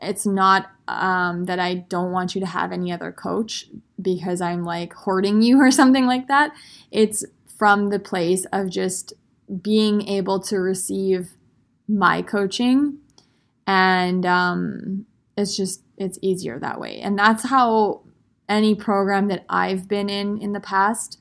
It's 0.00 0.26
not 0.26 0.70
um, 0.88 1.44
that 1.44 1.58
I 1.58 1.74
don't 1.74 2.12
want 2.12 2.34
you 2.34 2.40
to 2.40 2.46
have 2.46 2.72
any 2.72 2.92
other 2.92 3.12
coach 3.12 3.66
because 4.00 4.40
I'm 4.40 4.64
like 4.64 4.92
hoarding 4.92 5.42
you 5.42 5.60
or 5.62 5.70
something 5.70 6.06
like 6.06 6.28
that. 6.28 6.52
It's 6.90 7.24
from 7.46 7.90
the 7.90 7.98
place 7.98 8.44
of 8.52 8.70
just 8.70 9.12
being 9.60 10.08
able 10.08 10.40
to 10.40 10.58
receive 10.58 11.30
my 11.88 12.22
coaching 12.22 12.98
and 13.66 14.24
um, 14.24 15.06
it's 15.36 15.56
just 15.56 15.82
it's 15.96 16.18
easier 16.22 16.58
that 16.58 16.80
way 16.80 16.98
and 17.00 17.18
that's 17.18 17.44
how 17.44 18.00
any 18.48 18.74
program 18.74 19.28
that 19.28 19.44
i've 19.48 19.86
been 19.86 20.08
in 20.08 20.38
in 20.38 20.52
the 20.52 20.60
past 20.60 21.20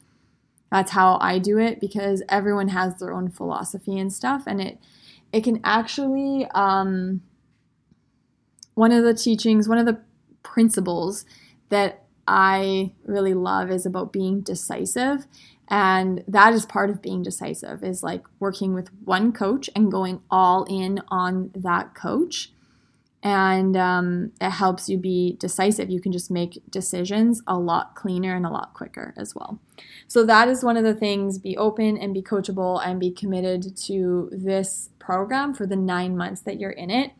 that's 0.71 0.91
how 0.91 1.17
i 1.21 1.37
do 1.37 1.59
it 1.59 1.79
because 1.79 2.23
everyone 2.29 2.69
has 2.69 2.97
their 2.97 3.13
own 3.13 3.29
philosophy 3.29 3.99
and 3.99 4.11
stuff 4.11 4.43
and 4.47 4.59
it 4.59 4.79
it 5.33 5.43
can 5.43 5.59
actually 5.63 6.47
um, 6.53 7.21
one 8.75 8.91
of 8.91 9.03
the 9.03 9.13
teachings 9.13 9.67
one 9.67 9.77
of 9.77 9.85
the 9.85 9.99
principles 10.43 11.25
that 11.69 12.03
i 12.27 12.91
really 13.05 13.33
love 13.33 13.71
is 13.71 13.85
about 13.85 14.11
being 14.13 14.41
decisive. 14.41 15.27
And 15.71 16.21
that 16.27 16.53
is 16.53 16.65
part 16.65 16.89
of 16.89 17.01
being 17.01 17.23
decisive 17.23 17.81
is 17.81 18.03
like 18.03 18.23
working 18.39 18.73
with 18.73 18.89
one 19.05 19.31
coach 19.31 19.69
and 19.73 19.89
going 19.89 20.21
all 20.29 20.65
in 20.65 21.01
on 21.07 21.51
that 21.55 21.95
coach. 21.95 22.51
And 23.23 23.77
um, 23.77 24.33
it 24.41 24.49
helps 24.49 24.89
you 24.89 24.97
be 24.97 25.37
decisive. 25.39 25.89
You 25.89 26.01
can 26.01 26.11
just 26.11 26.29
make 26.29 26.61
decisions 26.69 27.41
a 27.47 27.57
lot 27.57 27.95
cleaner 27.95 28.35
and 28.35 28.45
a 28.45 28.49
lot 28.49 28.73
quicker 28.73 29.13
as 29.15 29.33
well. 29.33 29.59
So 30.09 30.25
that 30.25 30.49
is 30.49 30.61
one 30.61 30.75
of 30.75 30.83
the 30.83 30.95
things 30.95 31.37
be 31.37 31.55
open 31.55 31.97
and 31.97 32.13
be 32.13 32.21
coachable 32.21 32.85
and 32.85 32.99
be 32.99 33.11
committed 33.11 33.77
to 33.85 34.29
this 34.33 34.89
program 35.11 35.53
for 35.53 35.65
the 35.65 35.75
nine 35.75 36.15
months 36.15 36.41
that 36.41 36.59
you're 36.59 36.71
in 36.71 36.89
it 36.89 37.11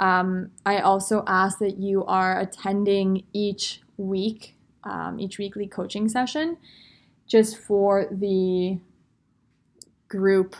um, 0.00 0.50
i 0.64 0.78
also 0.78 1.22
ask 1.26 1.58
that 1.58 1.78
you 1.78 2.04
are 2.04 2.40
attending 2.40 3.22
each 3.32 3.80
week 3.96 4.56
um, 4.84 5.18
each 5.18 5.38
weekly 5.38 5.66
coaching 5.66 6.08
session 6.08 6.56
just 7.26 7.58
for 7.58 8.06
the 8.10 8.78
group 10.08 10.54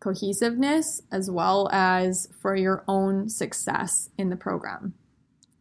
cohesiveness 0.00 1.02
as 1.10 1.30
well 1.30 1.68
as 1.72 2.28
for 2.40 2.54
your 2.54 2.84
own 2.86 3.28
success 3.28 4.10
in 4.16 4.30
the 4.30 4.36
program. 4.36 4.94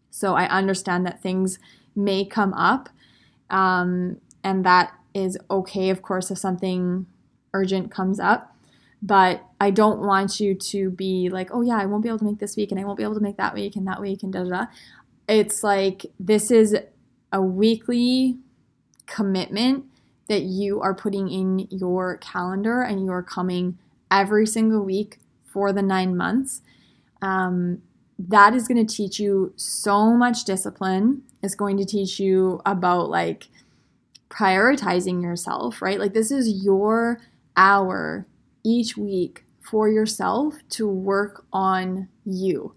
So 0.09 0.35
I 0.35 0.45
understand 0.47 1.05
that 1.05 1.21
things 1.21 1.59
may 1.95 2.25
come 2.25 2.53
up, 2.53 2.89
um, 3.49 4.17
and 4.43 4.65
that 4.65 4.93
is 5.13 5.37
okay, 5.49 5.89
of 5.89 6.01
course, 6.01 6.31
if 6.31 6.37
something 6.37 7.05
urgent 7.53 7.91
comes 7.91 8.19
up. 8.19 8.55
But 9.01 9.43
I 9.61 9.69
don't 9.71 9.99
want 9.99 10.39
you 10.39 10.55
to 10.55 10.89
be 10.89 11.29
like, 11.29 11.49
oh, 11.51 11.61
yeah, 11.61 11.77
I 11.77 11.85
won't 11.85 12.03
be 12.03 12.09
able 12.09 12.19
to 12.19 12.25
make 12.25 12.39
this 12.39 12.55
week, 12.55 12.71
and 12.71 12.79
I 12.79 12.83
won't 12.83 12.97
be 12.97 13.03
able 13.03 13.15
to 13.15 13.21
make 13.21 13.37
that 13.37 13.53
week, 13.53 13.75
and 13.75 13.87
that 13.87 14.01
week, 14.01 14.23
and 14.23 14.33
da 14.33 14.43
da 14.43 14.49
da. 14.49 14.65
It's 15.27 15.63
like 15.63 16.05
this 16.19 16.51
is 16.51 16.75
a 17.31 17.41
weekly 17.41 18.37
commitment 19.05 19.85
that 20.27 20.43
you 20.43 20.81
are 20.81 20.93
putting 20.93 21.29
in 21.29 21.67
your 21.71 22.17
calendar 22.17 22.81
and 22.81 23.03
you 23.03 23.11
are 23.11 23.23
coming 23.23 23.77
every 24.11 24.45
single 24.45 24.83
week 24.83 25.19
for 25.45 25.71
the 25.71 25.81
nine 25.81 26.15
months. 26.15 26.61
Um, 27.21 27.81
that 28.19 28.53
is 28.53 28.67
going 28.67 28.85
to 28.85 28.95
teach 28.95 29.19
you 29.19 29.53
so 29.55 30.11
much 30.11 30.43
discipline. 30.43 31.23
It's 31.41 31.55
going 31.55 31.77
to 31.77 31.85
teach 31.85 32.19
you 32.19 32.61
about 32.65 33.09
like 33.09 33.47
prioritizing 34.29 35.21
yourself, 35.21 35.81
right? 35.81 35.99
Like, 35.99 36.13
this 36.13 36.31
is 36.31 36.63
your 36.63 37.21
hour 37.55 38.25
each 38.67 38.97
week 38.97 39.45
for 39.61 39.89
yourself 39.89 40.55
to 40.69 40.87
work 40.87 41.45
on 41.53 42.09
you. 42.25 42.75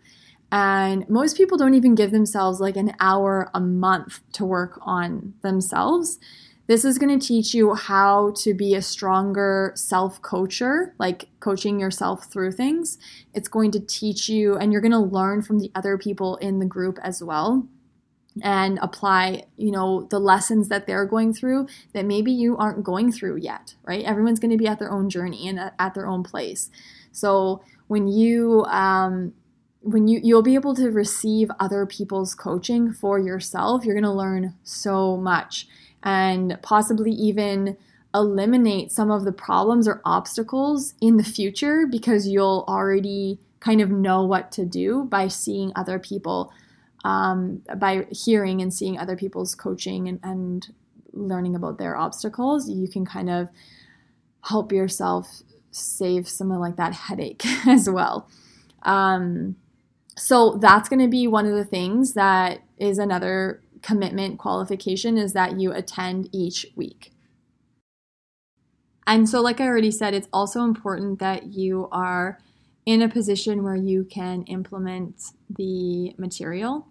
And 0.52 1.08
most 1.08 1.36
people 1.36 1.58
don't 1.58 1.74
even 1.74 1.94
give 1.94 2.10
themselves 2.10 2.60
like 2.60 2.76
an 2.76 2.94
hour 3.00 3.50
a 3.54 3.60
month 3.60 4.20
to 4.32 4.44
work 4.44 4.78
on 4.82 5.34
themselves. 5.42 6.18
This 6.66 6.84
is 6.84 6.98
going 6.98 7.18
to 7.18 7.26
teach 7.26 7.52
you 7.52 7.74
how 7.74 8.32
to 8.36 8.54
be 8.54 8.74
a 8.74 8.82
stronger 8.82 9.72
self 9.74 10.22
coacher, 10.22 10.94
like 10.98 11.28
coaching 11.40 11.80
yourself 11.80 12.30
through 12.30 12.52
things. 12.52 12.96
It's 13.34 13.48
going 13.48 13.72
to 13.72 13.80
teach 13.80 14.28
you, 14.28 14.56
and 14.56 14.72
you're 14.72 14.80
going 14.80 14.92
to 14.92 14.98
learn 14.98 15.42
from 15.42 15.58
the 15.58 15.72
other 15.74 15.98
people 15.98 16.36
in 16.36 16.60
the 16.60 16.66
group 16.66 16.98
as 17.02 17.24
well. 17.24 17.66
And 18.42 18.78
apply 18.80 19.44
you 19.56 19.70
know 19.70 20.06
the 20.10 20.18
lessons 20.18 20.68
that 20.68 20.86
they're 20.86 21.04
going 21.04 21.32
through 21.34 21.66
that 21.92 22.04
maybe 22.04 22.30
you 22.30 22.56
aren't 22.56 22.84
going 22.84 23.10
through 23.10 23.36
yet 23.36 23.74
right? 23.84 24.04
Everyone's 24.04 24.40
going 24.40 24.50
to 24.50 24.56
be 24.56 24.68
at 24.68 24.78
their 24.78 24.92
own 24.92 25.10
journey 25.10 25.48
and 25.48 25.72
at 25.78 25.94
their 25.94 26.06
own 26.06 26.22
place. 26.22 26.70
So 27.12 27.62
when 27.88 28.08
you 28.08 28.64
um, 28.66 29.32
when 29.80 30.06
you 30.08 30.20
you'll 30.22 30.42
be 30.42 30.54
able 30.54 30.74
to 30.76 30.90
receive 30.90 31.50
other 31.58 31.86
people's 31.86 32.34
coaching 32.34 32.92
for 32.92 33.18
yourself 33.18 33.84
you're 33.84 33.94
going 33.94 34.04
to 34.04 34.12
learn 34.12 34.54
so 34.62 35.16
much. 35.16 35.66
And 36.02 36.58
possibly 36.62 37.10
even 37.10 37.76
eliminate 38.14 38.90
some 38.90 39.10
of 39.10 39.24
the 39.24 39.32
problems 39.32 39.86
or 39.86 40.00
obstacles 40.04 40.94
in 41.00 41.18
the 41.18 41.24
future 41.24 41.86
because 41.86 42.26
you'll 42.26 42.64
already 42.66 43.38
kind 43.60 43.80
of 43.80 43.90
know 43.90 44.24
what 44.24 44.50
to 44.52 44.64
do 44.64 45.04
by 45.04 45.28
seeing 45.28 45.70
other 45.76 45.98
people 45.98 46.52
um, 47.04 47.62
by 47.76 48.06
hearing 48.10 48.60
and 48.60 48.72
seeing 48.72 48.98
other 48.98 49.16
people's 49.16 49.54
coaching 49.54 50.08
and, 50.08 50.20
and 50.22 50.68
learning 51.12 51.54
about 51.54 51.78
their 51.78 51.96
obstacles 51.96 52.68
you 52.68 52.88
can 52.88 53.04
kind 53.04 53.30
of 53.30 53.48
help 54.44 54.72
yourself 54.72 55.42
save 55.70 56.28
some 56.28 56.50
of 56.50 56.60
like 56.60 56.76
that 56.76 56.92
headache 56.94 57.44
as 57.66 57.88
well 57.88 58.28
um, 58.82 59.56
so 60.16 60.58
that's 60.60 60.88
going 60.88 61.00
to 61.00 61.08
be 61.08 61.26
one 61.26 61.46
of 61.46 61.54
the 61.54 61.64
things 61.64 62.12
that 62.14 62.60
is 62.78 62.98
another 62.98 63.62
commitment 63.82 64.38
qualification 64.38 65.16
is 65.16 65.32
that 65.32 65.58
you 65.58 65.72
attend 65.72 66.28
each 66.32 66.66
week. 66.76 67.12
And 69.06 69.28
so, 69.28 69.40
like 69.40 69.60
I 69.60 69.66
already 69.66 69.90
said, 69.90 70.14
it's 70.14 70.28
also 70.32 70.62
important 70.62 71.18
that 71.18 71.54
you 71.54 71.88
are 71.90 72.38
in 72.90 73.02
a 73.02 73.08
position 73.08 73.62
where 73.62 73.76
you 73.76 74.02
can 74.02 74.42
implement 74.48 75.30
the 75.48 76.12
material 76.18 76.88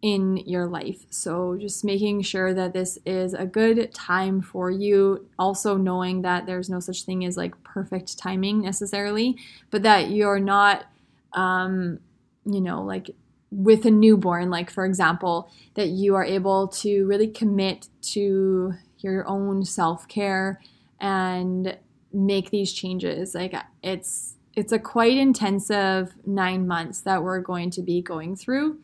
in 0.00 0.38
your 0.38 0.64
life. 0.64 1.04
So, 1.10 1.58
just 1.60 1.84
making 1.84 2.22
sure 2.22 2.54
that 2.54 2.72
this 2.72 2.98
is 3.04 3.34
a 3.34 3.44
good 3.44 3.92
time 3.92 4.40
for 4.40 4.70
you. 4.70 5.28
Also, 5.38 5.76
knowing 5.76 6.22
that 6.22 6.46
there's 6.46 6.70
no 6.70 6.80
such 6.80 7.02
thing 7.02 7.26
as 7.26 7.36
like 7.36 7.62
perfect 7.62 8.16
timing 8.16 8.62
necessarily, 8.62 9.36
but 9.70 9.82
that 9.82 10.08
you're 10.08 10.40
not 10.40 10.86
um, 11.34 11.98
you 12.46 12.62
know, 12.62 12.82
like 12.82 13.10
with 13.50 13.84
a 13.84 13.90
newborn, 13.90 14.48
like 14.48 14.70
for 14.70 14.86
example, 14.86 15.50
that 15.74 15.88
you 15.88 16.14
are 16.14 16.24
able 16.24 16.68
to 16.68 17.06
really 17.06 17.28
commit 17.28 17.88
to 18.14 18.72
your 19.00 19.28
own 19.28 19.62
self 19.62 20.08
care 20.08 20.58
and 20.98 21.76
make 22.14 22.48
these 22.48 22.72
changes. 22.72 23.34
Like 23.34 23.54
it's 23.82 24.37
it's 24.58 24.72
a 24.72 24.78
quite 24.80 25.16
intensive 25.16 26.14
nine 26.26 26.66
months 26.66 27.02
that 27.02 27.22
we're 27.22 27.38
going 27.38 27.70
to 27.70 27.80
be 27.80 28.02
going 28.02 28.34
through. 28.34 28.76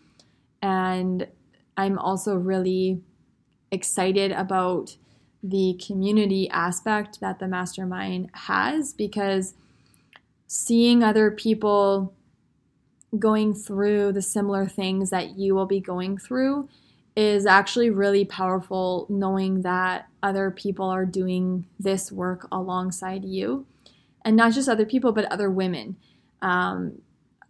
And 0.62 1.26
I'm 1.76 1.98
also 1.98 2.36
really 2.36 3.02
excited 3.72 4.30
about 4.30 4.96
the 5.42 5.76
community 5.84 6.48
aspect 6.48 7.18
that 7.18 7.40
the 7.40 7.48
mastermind 7.48 8.30
has 8.34 8.92
because 8.92 9.54
seeing 10.46 11.02
other 11.02 11.32
people 11.32 12.14
going 13.18 13.52
through 13.52 14.12
the 14.12 14.22
similar 14.22 14.66
things 14.66 15.10
that 15.10 15.36
you 15.36 15.56
will 15.56 15.66
be 15.66 15.80
going 15.80 16.18
through 16.18 16.68
is 17.16 17.46
actually 17.46 17.90
really 17.90 18.24
powerful 18.24 19.08
knowing 19.10 19.62
that 19.62 20.06
other 20.22 20.52
people 20.52 20.86
are 20.86 21.04
doing 21.04 21.66
this 21.80 22.12
work 22.12 22.46
alongside 22.52 23.24
you. 23.24 23.66
And 24.24 24.36
not 24.36 24.52
just 24.52 24.68
other 24.68 24.86
people, 24.86 25.12
but 25.12 25.26
other 25.26 25.50
women. 25.50 25.96
Um, 26.40 27.02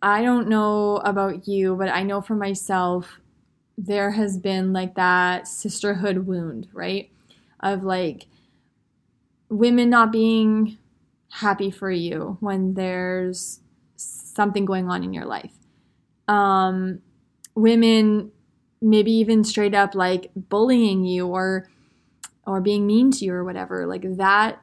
I 0.03 0.23
don't 0.23 0.49
know 0.49 0.97
about 0.99 1.47
you, 1.49 1.77
but 1.77 1.89
I 1.89 2.03
know 2.03 2.21
for 2.21 2.35
myself, 2.35 3.21
there 3.79 4.13
has 4.13 4.39
been 4.39 4.73
like 4.73 4.95
that 4.95 5.49
sisterhood 5.49 6.27
wound, 6.27 6.69
right? 6.73 7.11
Of 7.61 7.85
like 7.85 8.27
women 9.49 9.91
not 9.91 10.13
being 10.13 10.79
happy 11.31 11.71
for 11.71 11.91
you 11.91 12.37
when 12.41 12.75
there's 12.75 13.61
something 13.97 14.65
going 14.65 14.89
on 14.89 15.03
in 15.03 15.13
your 15.13 15.25
life. 15.25 15.53
Um, 16.29 17.01
women 17.55 18.31
maybe 18.81 19.13
even 19.13 19.45
straight 19.45 19.75
up 19.75 19.95
like 19.95 20.31
bullying 20.37 21.05
you 21.05 21.27
or 21.27 21.69
or 22.47 22.61
being 22.61 22.87
mean 22.87 23.11
to 23.11 23.25
you 23.25 23.33
or 23.33 23.43
whatever 23.43 23.87
like 23.87 24.03
that 24.17 24.61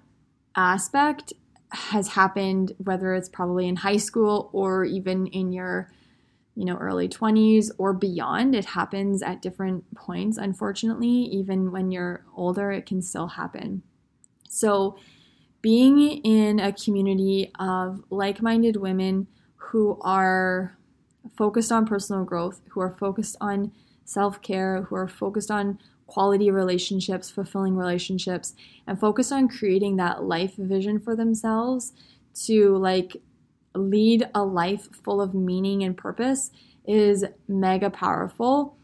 aspect 0.56 1.34
has 1.72 2.10
happened 2.10 2.74
whether 2.80 3.14
it's 3.14 3.30
probably 3.30 3.68
in 3.68 3.78
high 3.78 3.98
school 3.98 4.50
or 4.54 4.84
even 4.84 5.28
in 5.28 5.54
your 5.54 5.90
you 6.56 6.66
know 6.66 6.76
early 6.76 7.08
20s 7.08 7.72
or 7.78 7.94
beyond 7.94 8.54
it 8.54 8.66
happens 8.66 9.22
at 9.24 9.42
different 9.42 9.84
points 9.96 10.38
unfortunately. 10.38 11.08
Even 11.08 11.72
when 11.72 11.92
you're 11.92 12.26
older 12.36 12.72
it 12.72 12.86
can 12.86 13.02
still 13.02 13.28
happen. 13.28 13.84
So 14.50 14.98
being 15.62 16.00
in 16.24 16.60
a 16.60 16.74
community 16.74 17.52
of 17.60 18.04
like-minded 18.10 18.76
women 18.78 19.28
who 19.56 19.98
are 20.02 20.76
focused 21.38 21.72
on 21.72 21.86
personal 21.86 22.26
growth, 22.26 22.62
who 22.70 22.82
are 22.82 22.90
focused 22.92 23.38
on 23.40 23.72
self 24.04 24.42
care, 24.42 24.84
who 24.84 24.96
are 24.96 25.08
focused 25.08 25.52
on 25.52 25.80
quality 26.12 26.52
relationships, 26.52 27.30
fulfilling 27.30 27.78
relationships, 27.78 28.54
and 28.86 29.00
focus 29.00 29.32
on 29.32 29.47
creating 29.47 29.95
that 29.95 30.24
life 30.24 30.56
vision 30.58 31.00
for 31.00 31.15
themselves 31.15 31.93
to 32.34 32.76
like 32.76 33.15
lead 33.74 34.28
a 34.36 34.43
life 34.43 34.89
full 35.06 35.21
of 35.21 35.34
meaning 35.34 35.84
and 35.84 35.95
purpose 35.95 36.52
is 36.86 37.24
mega 37.47 37.89
powerful. 37.89 38.76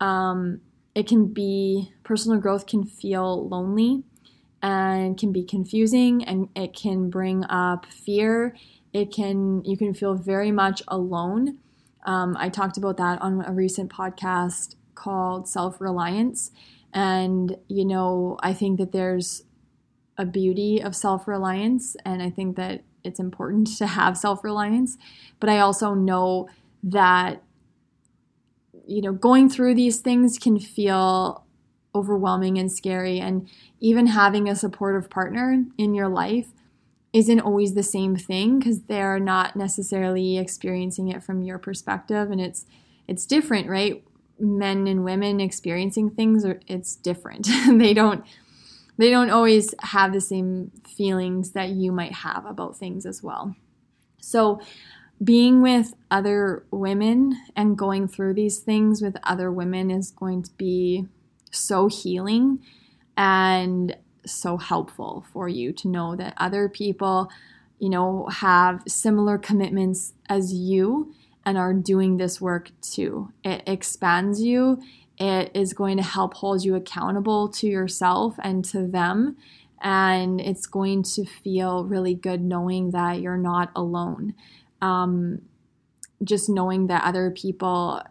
Um, 0.00 0.62
it 0.94 1.06
can 1.06 1.26
be 1.26 1.92
personal 2.02 2.38
growth 2.40 2.66
can 2.66 2.84
feel 2.86 3.46
lonely 3.46 4.02
and 4.62 5.18
can 5.18 5.32
be 5.32 5.44
confusing 5.44 6.24
and 6.24 6.48
it 6.56 6.74
can 6.74 7.10
bring 7.10 7.44
up 7.44 7.84
fear 7.84 8.54
it 8.92 9.12
can 9.12 9.62
you 9.64 9.76
can 9.76 9.94
feel 9.94 10.14
very 10.14 10.50
much 10.50 10.82
alone. 10.88 11.58
Um, 12.06 12.36
I 12.38 12.48
talked 12.48 12.76
about 12.76 12.96
that 12.96 13.20
on 13.20 13.44
a 13.44 13.52
recent 13.52 13.92
podcast 13.92 14.74
called 15.00 15.48
Self 15.48 15.80
Reliance, 15.80 16.50
and 16.92 17.56
you 17.68 17.84
know 17.84 18.38
I 18.42 18.52
think 18.52 18.78
that 18.78 18.92
there's 18.92 19.42
a 20.18 20.26
beauty 20.26 20.80
of 20.80 20.94
self 20.94 21.26
reliance, 21.26 21.96
and 22.04 22.22
I 22.22 22.30
think 22.30 22.56
that 22.56 22.82
it's 23.02 23.20
important 23.20 23.68
to 23.78 23.86
have 23.86 24.16
self 24.16 24.44
reliance. 24.44 24.98
But 25.38 25.50
I 25.50 25.58
also 25.58 25.94
know 25.94 26.48
that 26.82 27.42
you 28.86 29.02
know 29.02 29.12
going 29.12 29.48
through 29.48 29.74
these 29.74 30.00
things 30.00 30.38
can 30.38 30.58
feel 30.58 31.44
overwhelming 31.94 32.58
and 32.58 32.70
scary. 32.70 33.18
And 33.18 33.48
even 33.80 34.08
having 34.08 34.48
a 34.48 34.56
supportive 34.56 35.10
partner 35.10 35.64
in 35.78 35.94
your 35.94 36.08
life 36.08 36.48
isn't 37.12 37.40
always 37.40 37.74
the 37.74 37.82
same 37.82 38.14
thing 38.14 38.58
because 38.58 38.82
they're 38.82 39.18
not 39.18 39.56
necessarily 39.56 40.38
experiencing 40.38 41.08
it 41.08 41.22
from 41.22 41.42
your 41.42 41.58
perspective. 41.58 42.30
And 42.30 42.40
it's 42.40 42.66
it's 43.08 43.26
different 43.26 43.68
right 43.68 44.04
men 44.40 44.86
and 44.86 45.04
women 45.04 45.40
experiencing 45.40 46.10
things 46.10 46.44
are 46.44 46.60
it's 46.66 46.96
different. 46.96 47.48
They 47.68 47.94
don't 47.94 48.24
they 48.98 49.10
don't 49.10 49.30
always 49.30 49.74
have 49.80 50.12
the 50.12 50.20
same 50.20 50.72
feelings 50.96 51.52
that 51.52 51.70
you 51.70 51.90
might 51.90 52.12
have 52.12 52.44
about 52.44 52.76
things 52.76 53.06
as 53.06 53.22
well. 53.22 53.56
So 54.20 54.60
being 55.22 55.62
with 55.62 55.94
other 56.10 56.64
women 56.70 57.34
and 57.56 57.78
going 57.78 58.08
through 58.08 58.34
these 58.34 58.58
things 58.58 59.00
with 59.00 59.16
other 59.22 59.50
women 59.50 59.90
is 59.90 60.10
going 60.10 60.42
to 60.42 60.50
be 60.58 61.06
so 61.50 61.88
healing 61.88 62.60
and 63.16 63.96
so 64.26 64.56
helpful 64.56 65.24
for 65.32 65.48
you 65.48 65.72
to 65.72 65.88
know 65.88 66.16
that 66.16 66.34
other 66.36 66.68
people, 66.68 67.30
you 67.78 67.88
know, 67.88 68.26
have 68.30 68.82
similar 68.86 69.38
commitments 69.38 70.12
as 70.28 70.52
you 70.52 71.14
and 71.44 71.56
are 71.56 71.74
doing 71.74 72.16
this 72.16 72.40
work 72.40 72.70
too. 72.80 73.32
It 73.44 73.62
expands 73.66 74.40
you. 74.40 74.82
It 75.18 75.50
is 75.54 75.72
going 75.72 75.96
to 75.96 76.02
help 76.02 76.34
hold 76.34 76.64
you 76.64 76.74
accountable 76.74 77.48
to 77.50 77.66
yourself 77.66 78.36
and 78.42 78.64
to 78.66 78.86
them. 78.86 79.36
And 79.82 80.40
it's 80.40 80.66
going 80.66 81.02
to 81.14 81.24
feel 81.24 81.84
really 81.84 82.14
good 82.14 82.42
knowing 82.42 82.90
that 82.90 83.20
you're 83.20 83.38
not 83.38 83.70
alone. 83.74 84.34
Um, 84.82 85.42
just 86.22 86.48
knowing 86.48 86.86
that 86.88 87.04
other 87.04 87.30
people 87.30 88.02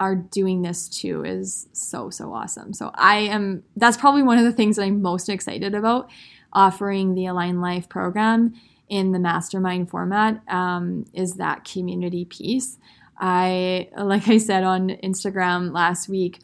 are 0.00 0.14
doing 0.14 0.62
this 0.62 0.88
too 0.88 1.24
is 1.24 1.68
so 1.72 2.08
so 2.10 2.32
awesome. 2.32 2.72
So 2.72 2.90
I 2.94 3.16
am 3.18 3.64
that's 3.76 3.96
probably 3.96 4.22
one 4.22 4.38
of 4.38 4.44
the 4.44 4.52
things 4.52 4.76
that 4.76 4.82
I'm 4.82 5.02
most 5.02 5.28
excited 5.28 5.74
about 5.74 6.08
offering 6.52 7.14
the 7.14 7.26
Align 7.26 7.60
Life 7.60 7.88
program 7.88 8.54
in 8.88 9.12
the 9.12 9.18
mastermind 9.18 9.90
format 9.90 10.42
um, 10.48 11.04
is 11.12 11.34
that 11.34 11.64
community 11.64 12.24
piece. 12.24 12.78
I 13.18 13.88
like 13.96 14.28
I 14.28 14.38
said 14.38 14.64
on 14.64 14.90
Instagram 15.02 15.72
last 15.72 16.08
week 16.08 16.40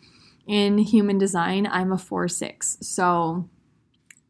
in 0.46 0.78
human 0.78 1.18
design 1.18 1.66
I'm 1.66 1.92
a 1.92 1.98
4 1.98 2.28
6. 2.28 2.78
So 2.80 3.48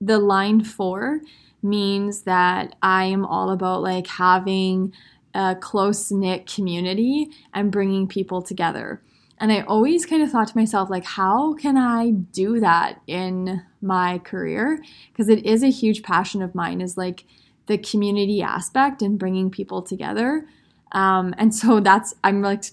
the 0.01 0.19
line 0.19 0.63
4 0.63 1.21
means 1.63 2.23
that 2.23 2.77
I 2.83 3.05
am 3.05 3.25
all 3.25 3.51
about 3.51 3.83
like 3.83 4.07
having 4.07 4.93
a 5.35 5.57
close 5.57 6.13
knit 6.13 6.47
community 6.47 7.29
and 7.53 7.73
bringing 7.73 8.07
people 8.07 8.43
together. 8.43 9.03
And 9.39 9.51
I 9.51 9.63
always 9.63 10.07
kind 10.07 10.23
of 10.23 10.31
thought 10.31 10.49
to 10.49 10.57
myself, 10.57 10.89
like, 10.89 11.05
how 11.05 11.55
can 11.55 11.77
I 11.77 12.11
do 12.11 12.61
that 12.61 13.01
in 13.09 13.63
my 13.83 14.19
career? 14.19 14.83
Because 15.09 15.29
it 15.29 15.45
is 15.45 15.65
a 15.65 15.71
huge 15.71 16.05
passion 16.05 16.41
of 16.41 16.55
mine, 16.55 16.81
is 16.81 16.97
like 16.97 17.25
the 17.67 17.79
community 17.79 18.43
aspect 18.43 19.03
and 19.03 19.19
bringing 19.19 19.51
people 19.51 19.83
together. 19.83 20.47
Um, 20.93 21.35
and 21.39 21.55
so 21.55 21.81
that's, 21.81 22.15
I'm 22.23 22.43
like, 22.43 22.65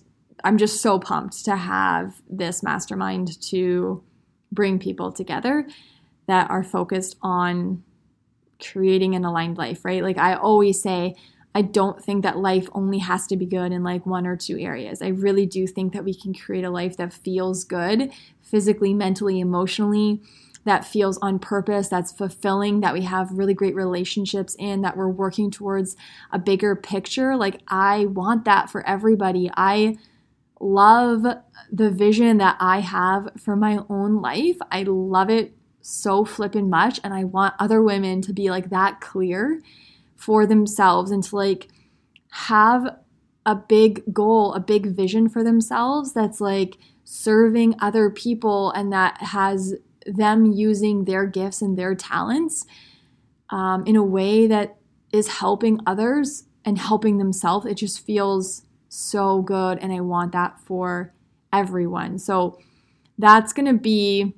I'm 0.44 0.58
just 0.58 0.82
so 0.82 1.00
pumped 1.00 1.46
to 1.46 1.56
have 1.56 2.22
this 2.30 2.64
mastermind 2.64 3.42
to 3.50 4.04
bring 4.52 4.80
people 4.80 5.12
together 5.12 5.68
that 6.28 6.50
are 6.50 6.64
focused 6.64 7.16
on 7.22 7.84
creating 8.62 9.16
an 9.16 9.26
aligned 9.26 9.58
life, 9.58 9.84
right? 9.84 10.04
Like 10.04 10.18
I 10.18 10.36
always 10.36 10.82
say, 10.82 11.16
I 11.54 11.62
don't 11.62 12.02
think 12.02 12.24
that 12.24 12.38
life 12.38 12.70
only 12.74 13.00
has 13.00 13.28
to 13.28 13.36
be 13.36 13.46
good 13.46 13.72
in 13.72 13.84
like 13.84 14.06
one 14.06 14.26
or 14.26 14.38
two 14.38 14.58
areas. 14.58 15.02
I 15.02 15.10
really 15.10 15.46
do 15.46 15.68
think 15.68 15.94
that 15.94 16.06
we 16.06 16.14
can 16.14 16.34
create 16.34 16.64
a 16.64 16.70
life 16.70 16.96
that 16.98 17.12
feels 17.12 17.64
good 17.64 18.12
physically, 18.42 18.94
mentally, 18.94 19.40
emotionally, 19.40 20.22
that 20.64 20.86
feels 20.86 21.18
on 21.20 21.40
purpose, 21.40 21.88
that's 21.88 22.12
fulfilling, 22.12 22.82
that 22.82 22.94
we 22.94 23.02
have 23.02 23.32
really 23.32 23.54
great 23.54 23.76
relationships 23.76 24.56
in, 24.60 24.82
that 24.82 24.96
we're 24.96 25.10
working 25.10 25.50
towards 25.50 25.96
a 26.32 26.40
bigger 26.40 26.76
picture. 26.76 27.36
Like, 27.36 27.62
I 27.68 28.06
want 28.06 28.46
that 28.46 28.70
for 28.70 28.86
everybody. 28.88 29.50
I 29.56 29.98
love 30.60 31.26
the 31.72 31.90
vision 31.90 32.38
that 32.38 32.58
I 32.60 32.82
have 32.82 33.30
for 33.38 33.56
my 33.56 33.80
own 33.90 34.22
life. 34.22 34.58
I 34.72 34.84
love 34.84 35.30
it 35.30 35.54
so 35.82 36.24
flippin' 36.24 36.70
much, 36.70 37.00
and 37.04 37.14
I 37.14 37.24
want 37.24 37.56
other 37.58 37.82
women 37.82 38.22
to 38.22 38.34
be 38.34 38.52
like 38.52 38.70
that 38.70 39.02
clear 39.02 39.62
for 40.16 40.46
themselves 40.46 41.10
and 41.10 41.24
to 41.24 41.36
like 41.36 41.68
have 42.30 42.98
a 43.46 43.56
big 43.56 44.04
goal, 44.14 44.54
a 44.54 44.60
big 44.60 44.96
vision 44.96 45.28
for 45.28 45.44
themselves 45.44 46.14
that's 46.14 46.40
like 46.40 46.78
serving 47.04 47.76
other 47.80 48.12
people 48.12 48.70
and 48.72 48.94
that 48.94 49.18
has 49.22 49.74
them 50.06 50.46
using 50.46 51.06
their 51.06 51.26
gifts 51.26 51.62
and 51.62 51.78
their 51.78 51.96
talents 51.96 52.66
um, 53.50 53.84
in 53.86 53.96
a 53.96 54.04
way 54.04 54.48
that 54.48 54.78
is 55.12 55.28
helping 55.28 55.80
others 55.86 56.46
and 56.66 56.78
helping 56.78 57.18
themselves. 57.18 57.66
It 57.66 57.76
just 57.76 58.06
feels 58.06 58.64
so 58.90 59.42
good. 59.42 59.80
And 59.80 59.92
I 59.92 60.00
want 60.00 60.32
that 60.32 60.60
for 60.60 61.14
everyone. 61.52 62.20
So 62.20 62.60
that's 63.18 63.54
going 63.54 63.66
to 63.68 63.78
be 63.78 64.34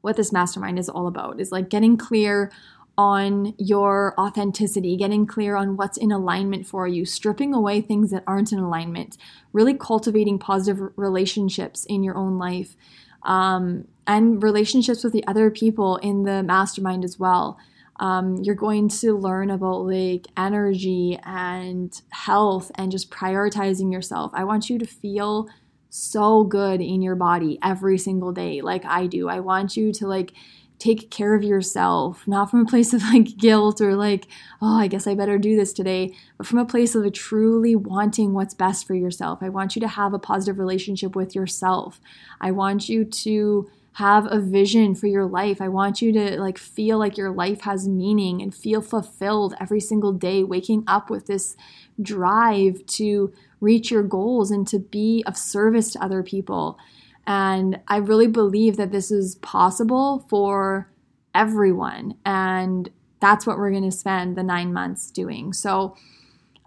what 0.00 0.16
this 0.16 0.32
mastermind 0.32 0.78
is 0.78 0.88
all 0.88 1.06
about 1.06 1.40
is 1.40 1.52
like 1.52 1.68
getting 1.68 1.96
clear 1.96 2.50
on 2.96 3.54
your 3.58 4.14
authenticity, 4.18 4.96
getting 4.96 5.26
clear 5.26 5.56
on 5.56 5.76
what's 5.76 5.96
in 5.96 6.12
alignment 6.12 6.66
for 6.66 6.86
you, 6.86 7.04
stripping 7.04 7.54
away 7.54 7.80
things 7.80 8.10
that 8.10 8.24
aren't 8.26 8.52
in 8.52 8.58
alignment, 8.58 9.16
really 9.52 9.74
cultivating 9.74 10.38
positive 10.38 10.92
relationships 10.96 11.84
in 11.86 12.02
your 12.02 12.16
own 12.16 12.38
life, 12.38 12.76
um, 13.22 13.86
and 14.06 14.42
relationships 14.42 15.04
with 15.04 15.12
the 15.12 15.26
other 15.26 15.50
people 15.50 15.96
in 15.96 16.24
the 16.24 16.42
mastermind 16.42 17.04
as 17.04 17.18
well. 17.18 17.58
Um, 17.96 18.38
you're 18.42 18.54
going 18.54 18.88
to 18.88 19.16
learn 19.16 19.50
about 19.50 19.86
like 19.86 20.26
energy 20.36 21.18
and 21.22 22.00
health 22.08 22.70
and 22.76 22.90
just 22.90 23.10
prioritizing 23.10 23.92
yourself. 23.92 24.30
I 24.34 24.44
want 24.44 24.70
you 24.70 24.78
to 24.78 24.86
feel 24.86 25.48
so 25.90 26.44
good 26.44 26.80
in 26.80 27.02
your 27.02 27.16
body 27.16 27.58
every 27.62 27.98
single 27.98 28.32
day, 28.32 28.62
like 28.62 28.84
I 28.84 29.06
do. 29.06 29.28
I 29.28 29.40
want 29.40 29.76
you 29.76 29.92
to 29.92 30.06
like 30.06 30.32
take 30.80 31.10
care 31.10 31.34
of 31.34 31.44
yourself, 31.44 32.26
not 32.26 32.50
from 32.50 32.62
a 32.62 32.64
place 32.64 32.92
of 32.92 33.02
like 33.04 33.36
guilt 33.36 33.80
or 33.80 33.94
like, 33.94 34.26
oh, 34.60 34.80
I 34.80 34.88
guess 34.88 35.06
I 35.06 35.14
better 35.14 35.38
do 35.38 35.54
this 35.54 35.72
today, 35.72 36.12
but 36.38 36.46
from 36.46 36.58
a 36.58 36.64
place 36.64 36.94
of 36.94 37.04
a 37.04 37.10
truly 37.10 37.76
wanting 37.76 38.32
what's 38.32 38.54
best 38.54 38.86
for 38.86 38.94
yourself. 38.94 39.40
I 39.42 39.50
want 39.50 39.76
you 39.76 39.80
to 39.80 39.88
have 39.88 40.14
a 40.14 40.18
positive 40.18 40.58
relationship 40.58 41.14
with 41.14 41.34
yourself. 41.34 42.00
I 42.40 42.50
want 42.50 42.88
you 42.88 43.04
to 43.04 43.70
have 43.94 44.26
a 44.30 44.40
vision 44.40 44.94
for 44.94 45.06
your 45.06 45.26
life. 45.26 45.60
I 45.60 45.68
want 45.68 46.00
you 46.00 46.12
to 46.12 46.40
like 46.40 46.56
feel 46.56 46.98
like 46.98 47.18
your 47.18 47.30
life 47.30 47.62
has 47.62 47.86
meaning 47.86 48.40
and 48.40 48.54
feel 48.54 48.80
fulfilled 48.80 49.54
every 49.60 49.80
single 49.80 50.12
day, 50.12 50.42
waking 50.42 50.84
up 50.86 51.10
with 51.10 51.26
this 51.26 51.56
drive 52.00 52.86
to 52.86 53.32
reach 53.60 53.90
your 53.90 54.02
goals 54.02 54.50
and 54.50 54.66
to 54.68 54.78
be 54.78 55.22
of 55.26 55.36
service 55.36 55.92
to 55.92 56.02
other 56.02 56.22
people. 56.22 56.78
And 57.26 57.80
I 57.88 57.96
really 57.98 58.26
believe 58.26 58.76
that 58.76 58.92
this 58.92 59.10
is 59.10 59.36
possible 59.36 60.26
for 60.28 60.90
everyone. 61.34 62.14
And 62.24 62.90
that's 63.20 63.46
what 63.46 63.58
we're 63.58 63.70
going 63.70 63.88
to 63.88 63.96
spend 63.96 64.36
the 64.36 64.42
nine 64.42 64.72
months 64.72 65.10
doing. 65.10 65.52
So, 65.52 65.96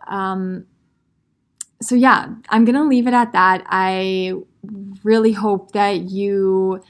um, 0.07 0.65
so 1.81 1.95
yeah, 1.95 2.27
I'm 2.49 2.65
going 2.65 2.75
to 2.75 2.83
leave 2.83 3.07
it 3.07 3.13
at 3.13 3.33
that. 3.33 3.63
I 3.67 4.33
really 5.03 5.33
hope 5.33 5.71
that 5.73 6.01
you 6.01 6.81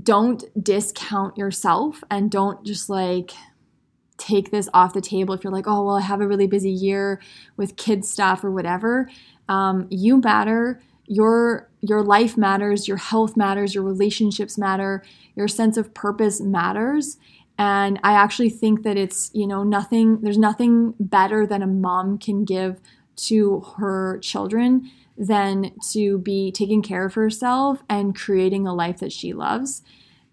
don't 0.00 0.44
discount 0.62 1.36
yourself 1.36 2.02
and 2.10 2.30
don't 2.30 2.64
just 2.64 2.88
like 2.88 3.32
take 4.16 4.50
this 4.50 4.68
off 4.72 4.94
the 4.94 5.00
table 5.00 5.34
if 5.34 5.42
you're 5.42 5.52
like, 5.52 5.66
oh, 5.66 5.84
well, 5.84 5.96
I 5.96 6.02
have 6.02 6.20
a 6.20 6.28
really 6.28 6.46
busy 6.46 6.70
year 6.70 7.20
with 7.56 7.76
kids 7.76 8.08
stuff 8.08 8.44
or 8.44 8.50
whatever. 8.50 9.08
Um, 9.48 9.86
you 9.90 10.20
matter 10.20 10.80
your 11.06 11.68
your 11.80 12.02
life 12.02 12.36
matters, 12.36 12.88
your 12.88 12.96
health 12.96 13.36
matters, 13.36 13.74
your 13.74 13.84
relationships 13.84 14.56
matter, 14.56 15.02
your 15.36 15.48
sense 15.48 15.76
of 15.76 15.92
purpose 15.92 16.40
matters. 16.40 17.18
And 17.58 18.00
I 18.02 18.14
actually 18.14 18.50
think 18.50 18.82
that 18.82 18.96
it's, 18.96 19.30
you 19.32 19.46
know, 19.46 19.62
nothing, 19.62 20.20
there's 20.22 20.38
nothing 20.38 20.94
better 20.98 21.46
than 21.46 21.62
a 21.62 21.66
mom 21.66 22.18
can 22.18 22.44
give 22.44 22.80
to 23.16 23.60
her 23.76 24.18
children 24.18 24.90
than 25.16 25.72
to 25.92 26.18
be 26.18 26.50
taking 26.50 26.82
care 26.82 27.04
of 27.04 27.14
herself 27.14 27.82
and 27.88 28.16
creating 28.16 28.66
a 28.66 28.74
life 28.74 28.98
that 28.98 29.12
she 29.12 29.32
loves. 29.32 29.82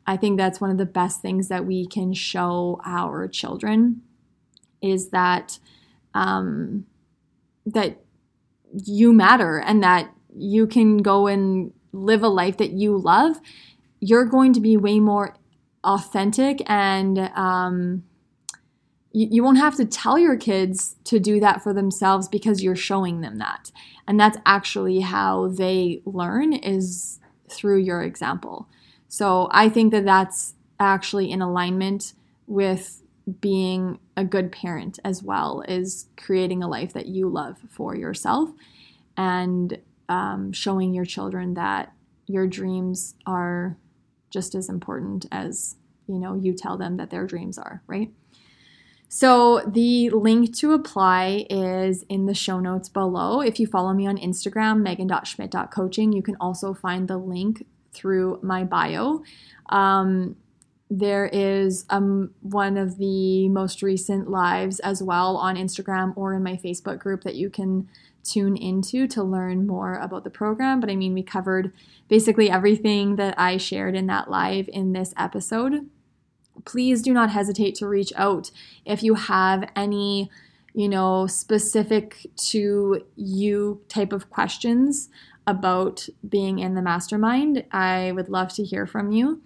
I 0.07 0.17
think 0.17 0.37
that's 0.37 0.59
one 0.59 0.71
of 0.71 0.77
the 0.77 0.85
best 0.85 1.21
things 1.21 1.47
that 1.49 1.65
we 1.65 1.85
can 1.85 2.13
show 2.13 2.81
our 2.83 3.27
children 3.27 4.01
is 4.81 5.09
that 5.09 5.59
um, 6.15 6.85
that 7.67 8.01
you 8.73 9.13
matter 9.13 9.59
and 9.59 9.83
that 9.83 10.11
you 10.35 10.67
can 10.67 10.97
go 10.97 11.27
and 11.27 11.73
live 11.91 12.23
a 12.23 12.27
life 12.27 12.57
that 12.57 12.71
you 12.71 12.97
love, 12.97 13.39
you're 13.99 14.25
going 14.25 14.53
to 14.53 14.59
be 14.59 14.77
way 14.77 14.99
more 14.99 15.35
authentic 15.83 16.61
and 16.67 17.19
um, 17.35 18.03
you, 19.11 19.27
you 19.31 19.43
won't 19.43 19.57
have 19.57 19.75
to 19.75 19.85
tell 19.85 20.17
your 20.17 20.37
kids 20.37 20.95
to 21.05 21.19
do 21.19 21.39
that 21.39 21.61
for 21.61 21.73
themselves 21.73 22.27
because 22.27 22.63
you're 22.63 22.75
showing 22.75 23.21
them 23.21 23.37
that. 23.37 23.71
And 24.07 24.19
that's 24.19 24.37
actually 24.45 25.01
how 25.01 25.47
they 25.47 26.01
learn 26.05 26.53
is 26.53 27.19
through 27.49 27.79
your 27.79 28.01
example. 28.01 28.67
So 29.07 29.49
I 29.51 29.69
think 29.69 29.91
that 29.91 30.05
that's 30.05 30.55
actually 30.79 31.31
in 31.31 31.41
alignment 31.41 32.13
with 32.47 33.03
being 33.39 33.99
a 34.17 34.25
good 34.25 34.51
parent 34.51 34.99
as 35.05 35.21
well 35.21 35.63
is 35.67 36.07
creating 36.17 36.63
a 36.63 36.67
life 36.67 36.93
that 36.93 37.05
you 37.05 37.29
love 37.29 37.57
for 37.69 37.95
yourself 37.95 38.49
and 39.15 39.77
um, 40.11 40.51
showing 40.51 40.93
your 40.93 41.05
children 41.05 41.53
that 41.53 41.93
your 42.27 42.45
dreams 42.45 43.15
are 43.25 43.77
just 44.29 44.53
as 44.53 44.67
important 44.67 45.25
as 45.31 45.77
you 46.05 46.19
know 46.19 46.35
you 46.35 46.53
tell 46.53 46.77
them 46.77 46.97
that 46.97 47.09
their 47.09 47.25
dreams 47.25 47.57
are 47.57 47.81
right? 47.87 48.11
So 49.07 49.59
the 49.67 50.09
link 50.09 50.55
to 50.57 50.71
apply 50.71 51.45
is 51.49 52.03
in 52.07 52.27
the 52.27 52.33
show 52.33 52.61
notes 52.61 52.87
below. 52.87 53.41
If 53.41 53.59
you 53.59 53.67
follow 53.67 53.93
me 53.93 54.05
on 54.05 54.17
instagram 54.17 54.81
megan.schmidt.coaching 54.81 56.11
you 56.11 56.21
can 56.21 56.35
also 56.41 56.73
find 56.73 57.07
the 57.07 57.17
link 57.17 57.65
through 57.93 58.39
my 58.43 58.65
bio. 58.65 59.23
Um, 59.69 60.35
there 60.89 61.27
is 61.27 61.85
um, 61.89 62.33
one 62.41 62.75
of 62.75 62.97
the 62.97 63.47
most 63.47 63.81
recent 63.81 64.29
lives 64.29 64.81
as 64.81 65.01
well 65.01 65.37
on 65.37 65.55
instagram 65.55 66.11
or 66.17 66.33
in 66.33 66.43
my 66.43 66.57
facebook 66.57 66.99
group 66.99 67.23
that 67.23 67.35
you 67.35 67.49
can 67.49 67.87
tune 68.23 68.55
into 68.55 69.07
to 69.07 69.23
learn 69.23 69.67
more 69.67 69.95
about 69.95 70.23
the 70.23 70.29
program. 70.29 70.79
But 70.79 70.89
I 70.89 70.95
mean, 70.95 71.13
we 71.13 71.23
covered 71.23 71.71
basically 72.07 72.49
everything 72.49 73.15
that 73.15 73.35
I 73.37 73.57
shared 73.57 73.95
in 73.95 74.07
that 74.07 74.29
live 74.29 74.69
in 74.71 74.93
this 74.93 75.13
episode. 75.17 75.89
Please 76.65 77.01
do 77.01 77.13
not 77.13 77.31
hesitate 77.31 77.75
to 77.75 77.87
reach 77.87 78.13
out 78.15 78.51
if 78.85 79.01
you 79.03 79.15
have 79.15 79.69
any, 79.75 80.29
you 80.73 80.89
know, 80.89 81.27
specific 81.27 82.27
to 82.49 83.05
you 83.15 83.81
type 83.87 84.13
of 84.13 84.29
questions 84.29 85.09
about 85.47 86.07
being 86.27 86.59
in 86.59 86.75
the 86.75 86.81
mastermind. 86.81 87.63
I 87.71 88.11
would 88.11 88.29
love 88.29 88.53
to 88.55 88.63
hear 88.63 88.85
from 88.85 89.11
you. 89.11 89.41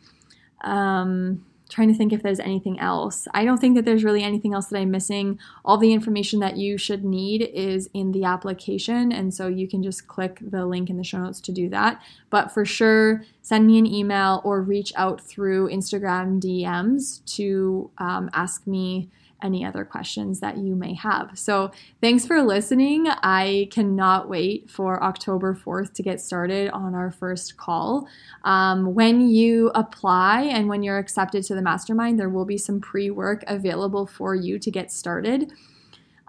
Um, 0.62 1.46
trying 1.69 1.88
to 1.88 1.93
think 1.93 2.13
if 2.13 2.21
there's 2.21 2.39
anything 2.39 2.80
else. 2.80 3.28
I 3.34 3.43
don't 3.43 3.60
think 3.60 3.75
that 3.75 3.86
there's 3.86 4.04
really 4.04 4.23
anything 4.23 4.54
else 4.54 4.67
that 4.67 4.80
I'm 4.80 4.91
missing. 4.91 5.39
All 5.63 5.78
the 5.78 5.93
information 5.93 6.39
that 6.39 6.58
you 6.58 6.78
should 6.78 7.04
need 7.04 7.41
is 7.54 7.89
in 7.93 8.12
the 8.12 8.23
application, 8.23 9.12
and 9.12 9.34
so 9.34 9.47
you 9.47 9.67
can 9.67 9.82
just 9.84 10.08
click 10.08 10.39
the 10.41 10.65
link 10.65 10.89
in 10.89 10.97
the 10.97 11.04
show 11.04 11.19
notes 11.19 11.41
to 11.41 11.51
do 11.51 11.69
that. 11.69 12.01
But 12.30 12.51
for 12.51 12.65
sure, 12.65 13.23
send 13.41 13.67
me 13.67 13.78
an 13.78 13.86
email 13.86 14.41
or 14.43 14.62
reach 14.62 14.93
out 14.95 15.21
through 15.21 15.69
Instagram 15.69 16.41
DMs 16.41 17.23
to 17.36 17.89
um, 17.97 18.30
ask 18.34 18.67
me 18.67 19.10
any 19.41 19.65
other 19.65 19.86
questions 19.86 20.39
that 20.39 20.58
you 20.58 20.76
may 20.76 20.93
have. 20.93 21.32
So, 21.36 21.71
thanks 22.02 22.26
for 22.26 22.41
listening. 22.41 23.08
I 23.08 23.67
cannot 23.71 24.30
wait 24.30 24.69
for 24.69 25.04
October 25.04 25.54
4th 25.54 25.93
to 25.93 26.04
get 26.04 26.21
started 26.21 26.69
on 26.71 26.95
our 26.95 27.12
first 27.12 27.58
call. 27.58 28.08
Um, 28.43 28.93
when 28.93 29.30
you 29.30 29.71
apply 29.76 30.43
and 30.43 30.67
when 30.67 30.84
you're 30.84 30.98
accepted 30.98 31.43
to 31.45 31.56
the 31.56 31.62
mastermind, 31.62 32.19
there 32.19 32.30
will 32.30 32.45
be 32.45 32.58
some 32.58 32.80
pre 32.80 33.10
work 33.10 33.43
available 33.48 34.06
for 34.06 34.36
you 34.36 34.58
to 34.60 34.71
get 34.71 34.91
started. 34.91 35.52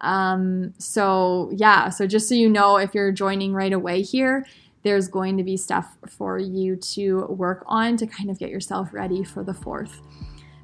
Um, 0.01 0.75
so, 0.79 1.51
yeah, 1.55 1.89
so 1.89 2.07
just 2.07 2.29
so 2.29 2.35
you 2.35 2.49
know, 2.49 2.77
if 2.77 2.95
you're 2.95 3.13
joining 3.13 3.55
right 3.55 3.73
away 3.73 4.03
here, 4.03 4.47
there's 4.83 5.09
going 5.09 5.37
to 5.37 5.43
be 5.43 5.57
stuff 5.57 5.97
for 6.07 6.39
you 6.39 6.77
to 6.77 7.27
work 7.27 7.65
on 7.67 7.97
to 7.97 8.07
kind 8.07 8.31
of 8.31 8.39
get 8.39 8.51
yourself 8.51 8.93
ready 8.93 9.25
for 9.25 9.43
the 9.43 9.55
fourth. 9.55 10.01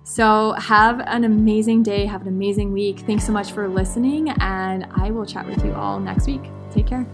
So, 0.04 0.52
have 0.52 1.00
an 1.00 1.24
amazing 1.24 1.82
day, 1.82 2.06
have 2.06 2.22
an 2.22 2.28
amazing 2.28 2.72
week. 2.72 3.00
Thanks 3.00 3.24
so 3.24 3.32
much 3.32 3.52
for 3.52 3.68
listening, 3.68 4.30
and 4.40 4.86
I 4.90 5.10
will 5.10 5.24
chat 5.24 5.46
with 5.46 5.64
you 5.64 5.72
all 5.74 6.00
next 6.00 6.26
week. 6.26 6.42
Take 6.72 6.86
care. 6.86 7.06